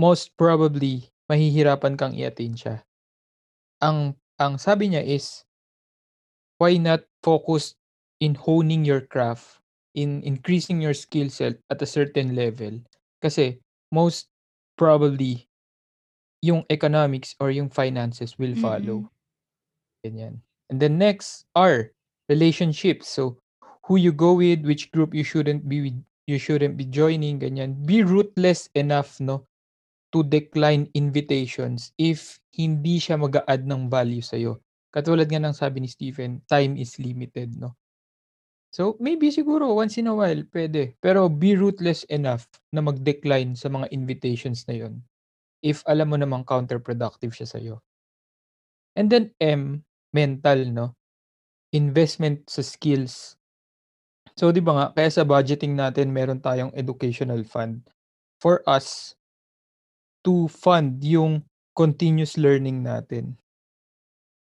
[0.00, 2.80] most probably mahihirapan kang i-attain siya.
[3.84, 5.44] Ang ang sabi niya is
[6.56, 7.76] why not focus
[8.24, 9.60] in honing your craft,
[9.92, 12.80] in increasing your skill set at a certain level.
[13.20, 13.60] Kasi
[13.92, 14.32] most
[14.80, 15.44] probably
[16.40, 19.04] yung economics or yung finances will follow.
[19.04, 19.12] Mm.
[20.04, 20.34] Ganyan.
[20.72, 21.92] And then next, R,
[22.28, 23.08] relationships.
[23.08, 23.39] So,
[23.90, 25.98] who you go with, which group you shouldn't be with,
[26.30, 27.74] you shouldn't be joining, ganyan.
[27.82, 29.50] Be ruthless enough, no,
[30.14, 34.62] to decline invitations if hindi siya mag-a-add ng value sa'yo.
[34.94, 37.74] Katulad nga ng sabi ni Stephen, time is limited, no?
[38.70, 43.66] So, maybe siguro once in a while puwede, pero be ruthless enough na mag-decline sa
[43.66, 45.02] mga invitations na yun,
[45.66, 47.74] if alam mo namang counterproductive siya sa'yo.
[48.94, 49.82] And then M,
[50.14, 50.94] mental, no?
[51.74, 53.34] Investment sa skills.
[54.40, 57.84] So, 'di ba nga, kaya sa budgeting natin meron tayong educational fund
[58.40, 59.12] for us
[60.24, 61.44] to fund yung
[61.76, 63.36] continuous learning natin.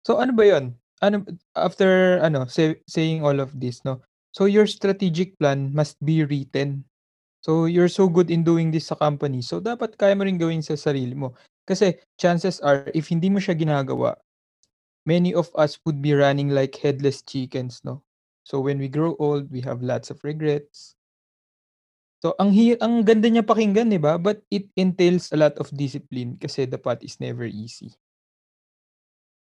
[0.01, 0.73] So, ano ba yun?
[1.05, 1.21] Ano
[1.53, 4.01] after ano, say saying all of this, no?
[4.33, 6.85] So, your strategic plan must be written.
[7.45, 10.65] So, you're so good in doing this sa company, so dapat kaya mo rin gawin
[10.65, 11.37] sa sarili mo.
[11.65, 14.17] Kasi chances are if hindi mo siya ginagawa,
[15.05, 18.04] many of us would be running like headless chickens, no?
[18.45, 20.93] So, when we grow old, we have lots of regrets.
[22.21, 24.21] So, ang hi ang ganda niya pakinggan, 'di ba?
[24.21, 27.93] But it entails a lot of discipline kasi the path is never easy.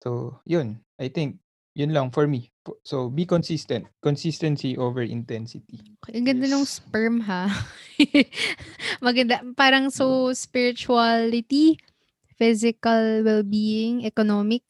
[0.05, 1.41] So, yun, I think
[1.77, 2.53] yun lang for me.
[2.85, 3.89] So, be consistent.
[4.01, 5.81] Consistency over intensity.
[6.13, 6.81] Ang ganda Yes.
[6.81, 7.49] sperm ha.
[9.05, 11.77] Maganda, parang so spirituality,
[12.39, 14.65] physical well-being, economic,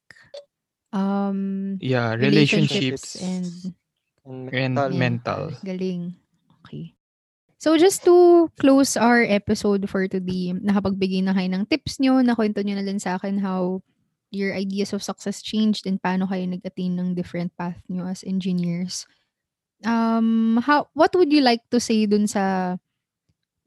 [0.91, 3.75] um, Yeah, relationships, relationships and
[4.29, 4.93] And and mental.
[4.93, 5.43] mental.
[5.65, 6.21] galing.
[6.63, 6.93] Okay.
[7.59, 12.63] So just to close our episode for today, nakapagbigay na kayo ng tips nyo, nakwento
[12.63, 13.83] nyo na din sa akin how
[14.29, 19.09] your ideas of success changed and paano kayo nag-attain ng different path nyo as engineers.
[19.83, 22.77] Um, how, what would you like to say dun sa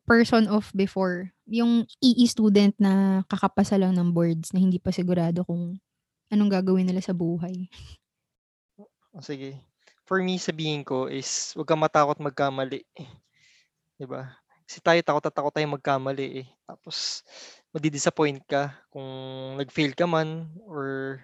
[0.05, 1.33] person of before?
[1.49, 5.81] Yung EE student na kakapasa lang ng boards na hindi pa sigurado kung
[6.31, 7.67] anong gagawin nila sa buhay.
[9.19, 9.70] Sige.
[10.11, 12.83] For me, sabihin ko is huwag kang matakot magkamali.
[13.95, 14.27] 'Di ba?
[14.67, 16.47] Kasi tayo takot na takot tayong magkamali eh.
[16.67, 17.23] Tapos
[17.71, 19.07] madi-disappoint ka kung
[19.55, 21.15] nag-fail ka man or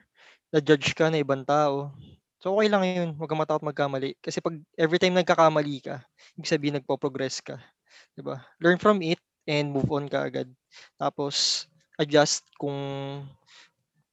[0.56, 1.92] na-judge ka ng ibang tao.
[2.40, 4.16] So okay lang 'yun, huwag kang matakot magkamali.
[4.24, 6.00] Kasi 'pag every time nagkakamali ka,
[6.40, 7.60] ibig sabihin nagpo-progress ka,
[8.16, 8.40] 'di ba?
[8.64, 9.20] Learn from it
[9.52, 10.48] and move on ka agad.
[10.96, 11.68] Tapos
[12.00, 12.80] adjust kung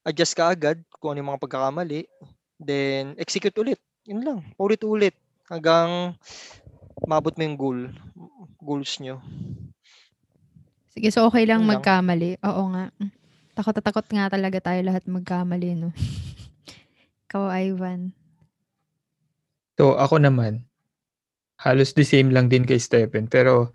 [0.02, 2.10] adjust ka agad kung ano yung mga pagkakamali,
[2.58, 3.78] then execute ulit.
[4.04, 5.16] 'Yun lang, paulit-ulit
[5.48, 6.12] hanggang
[7.08, 7.80] maabot mo yung goal,
[8.60, 9.20] goals niyo.
[10.92, 11.80] Sige, so okay lang Yun lang.
[11.80, 12.36] magkamali.
[12.44, 12.92] Oo nga.
[13.56, 15.90] Takot takot nga talaga tayo lahat magkamali, no?
[17.26, 18.14] Ikaw, Ivan.
[19.78, 20.62] So, ako naman,
[21.60, 23.28] halos the same lang din kay Stephen.
[23.28, 23.74] Pero,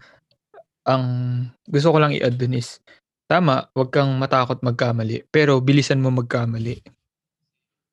[0.90, 1.06] ang
[1.70, 2.80] gusto ko lang i-add dun is,
[3.30, 5.28] tama, wag kang matakot magkamali.
[5.30, 6.80] Pero, bilisan mo magkamali.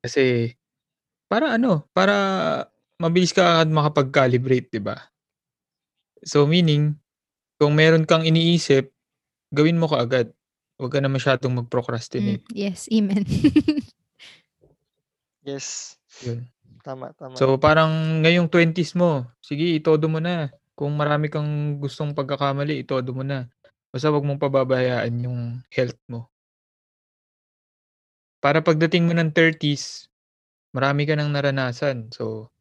[0.03, 0.56] Kasi,
[1.27, 2.15] para ano, para
[2.97, 4.97] mabilis ka agad makapag-calibrate, di ba?
[6.25, 6.97] So, meaning,
[7.61, 8.89] kung meron kang iniisip,
[9.53, 10.33] gawin mo kaagad.
[10.77, 12.45] Huwag ka na masyadong Mm, mag-procrastinate.
[12.53, 13.25] yes, amen.
[15.47, 15.95] Yes,
[16.27, 16.43] Yun.
[16.83, 17.39] tama, tama.
[17.39, 20.51] So, parang ngayong 20s mo, sige, itodo mo na.
[20.75, 23.47] Kung marami kang gustong pagkakamali, itodo mo na.
[23.87, 26.27] Basta wag mong pababayaan yung health mo.
[28.43, 30.11] Para pagdating mo ng 30s,
[30.77, 32.13] marami ka nang naranasan.
[32.13, 32.53] So,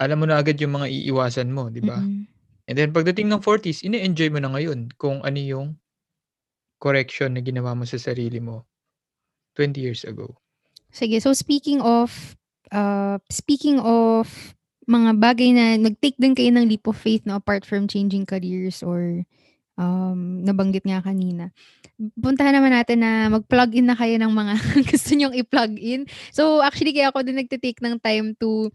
[0.00, 2.00] alam mo na agad yung mga iiwasan mo, di ba?
[2.00, 2.24] Mm-mm.
[2.64, 5.76] And then pagdating ng 40s, ine-enjoy mo na ngayon kung ano yung
[6.80, 8.64] correction na ginawa mo sa sarili mo
[9.60, 10.40] 20 years ago.
[10.88, 12.34] Sige, so speaking of
[12.72, 14.26] uh, speaking of
[14.88, 18.82] mga bagay na nag-take din kayo ng leap of faith no apart from changing careers
[18.82, 19.22] or
[19.76, 21.50] um, nabanggit nga kanina.
[22.18, 24.54] Puntahan naman natin na mag-plug in na kayo ng mga
[24.90, 26.02] gusto nyong i-plug in.
[26.34, 28.68] So actually kaya ako din nagte-take ng time to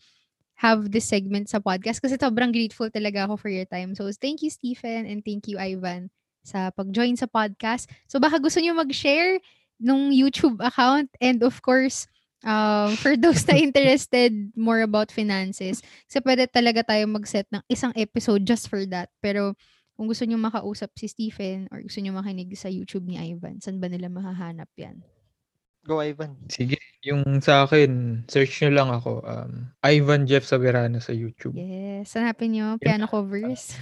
[0.57, 3.93] have this segment sa podcast kasi sobrang grateful talaga ako for your time.
[3.93, 6.09] So thank you Stephen and thank you Ivan
[6.41, 7.85] sa pag-join sa podcast.
[8.09, 9.37] So baka gusto niyo mag-share
[9.77, 12.09] nung YouTube account and of course
[12.41, 17.93] um, for those na interested more about finances kasi pwede talaga tayo mag-set ng isang
[17.93, 19.13] episode just for that.
[19.21, 19.53] Pero
[19.97, 23.81] kung gusto niyo makausap si Stephen or gusto niyo makinig sa YouTube ni Ivan, saan
[23.81, 25.01] ba nila mahahanap yan?
[25.87, 26.37] Go, Ivan.
[26.51, 29.23] Sige, yung sa akin, search nyo lang ako.
[29.25, 31.57] Um, Ivan Jeff Saverano sa YouTube.
[31.57, 32.13] Yes.
[32.13, 33.73] Hanapin niyo piano covers.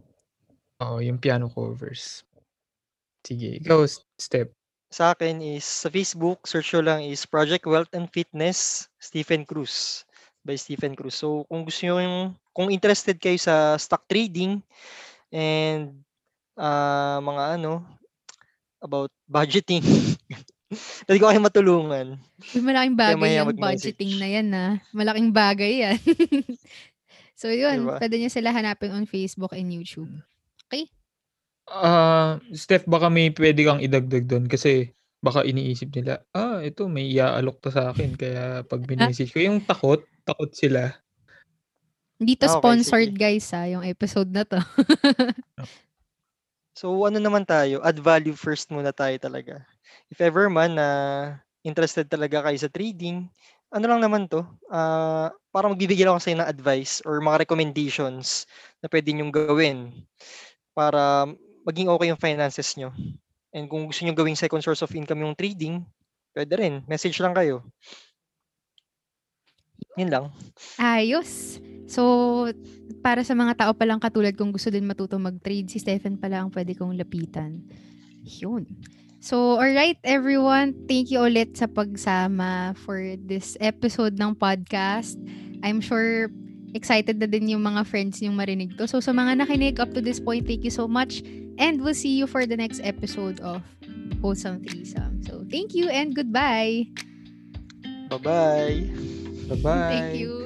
[0.82, 2.24] Oo, yung piano covers.
[3.26, 3.84] Sige, ikaw,
[4.16, 4.54] Step.
[4.92, 10.04] Sa akin is sa Facebook, search nyo lang is Project Wealth and Fitness Stephen Cruz
[10.44, 11.16] by Stephen Cruz.
[11.16, 12.18] So kung gusto nyo yung,
[12.52, 14.60] kung interested kayo sa stock trading
[15.32, 16.04] and
[16.54, 17.82] ah, mga ano
[18.82, 19.82] about budgeting,
[21.06, 22.18] pwede ko kayo matulungan.
[22.52, 24.64] Uy, malaking bagay yung budgeting na yan na.
[24.90, 25.98] Malaking bagay yan.
[27.40, 27.98] so yun, Diba?
[28.02, 30.10] pwede niyo sila hanapin on Facebook and YouTube.
[31.70, 34.90] Ah, Steph, baka may pwede kang idagdag doon kasi
[35.22, 39.62] baka iniisip nila, ah, ito may iaalok to sa akin kaya pag minessage ko, yung
[39.62, 40.90] takot, takot sila.
[42.22, 43.18] Hindi to Ah, okay, sponsored sige.
[43.18, 44.62] guys ha, yung episode na to.
[46.78, 49.60] So ano naman tayo, add value first muna tayo talaga.
[50.08, 50.88] If ever man na
[51.66, 53.26] interested talaga kayo sa trading,
[53.74, 57.44] ano lang naman to, ah para magbibigay lang ako sa inyo ng advice or mga
[57.44, 58.48] recommendations
[58.80, 59.78] na pwede nyong gawin
[60.72, 61.28] para
[61.66, 62.94] maging okay yung finances nyo.
[63.52, 65.84] And kung gusto nyo gawing second source of income yung trading,
[66.32, 66.74] pwede rin.
[66.88, 67.60] Message lang kayo.
[69.98, 70.24] Yun lang.
[70.80, 71.60] Ayos.
[71.90, 72.48] So,
[73.04, 76.48] para sa mga tao palang katulad kung gusto din matuto mag-trade, si Stephen pala ang
[76.54, 77.60] pwede kong lapitan.
[78.24, 78.64] Yun.
[79.22, 85.14] So, alright everyone, thank you ulit sa pagsama for this episode ng podcast.
[85.62, 86.26] I'm sure
[86.74, 88.88] excited na din yung mga friends niyong marinig to.
[88.88, 91.22] So, sa mga nakinig up to this point, thank you so much.
[91.60, 93.62] And we'll see you for the next episode of
[94.24, 95.22] Wholesome Threesome.
[95.22, 96.88] So, thank you and goodbye.
[98.08, 99.21] Bye-bye.
[99.48, 99.88] Bye-bye.
[99.88, 100.41] Thank you.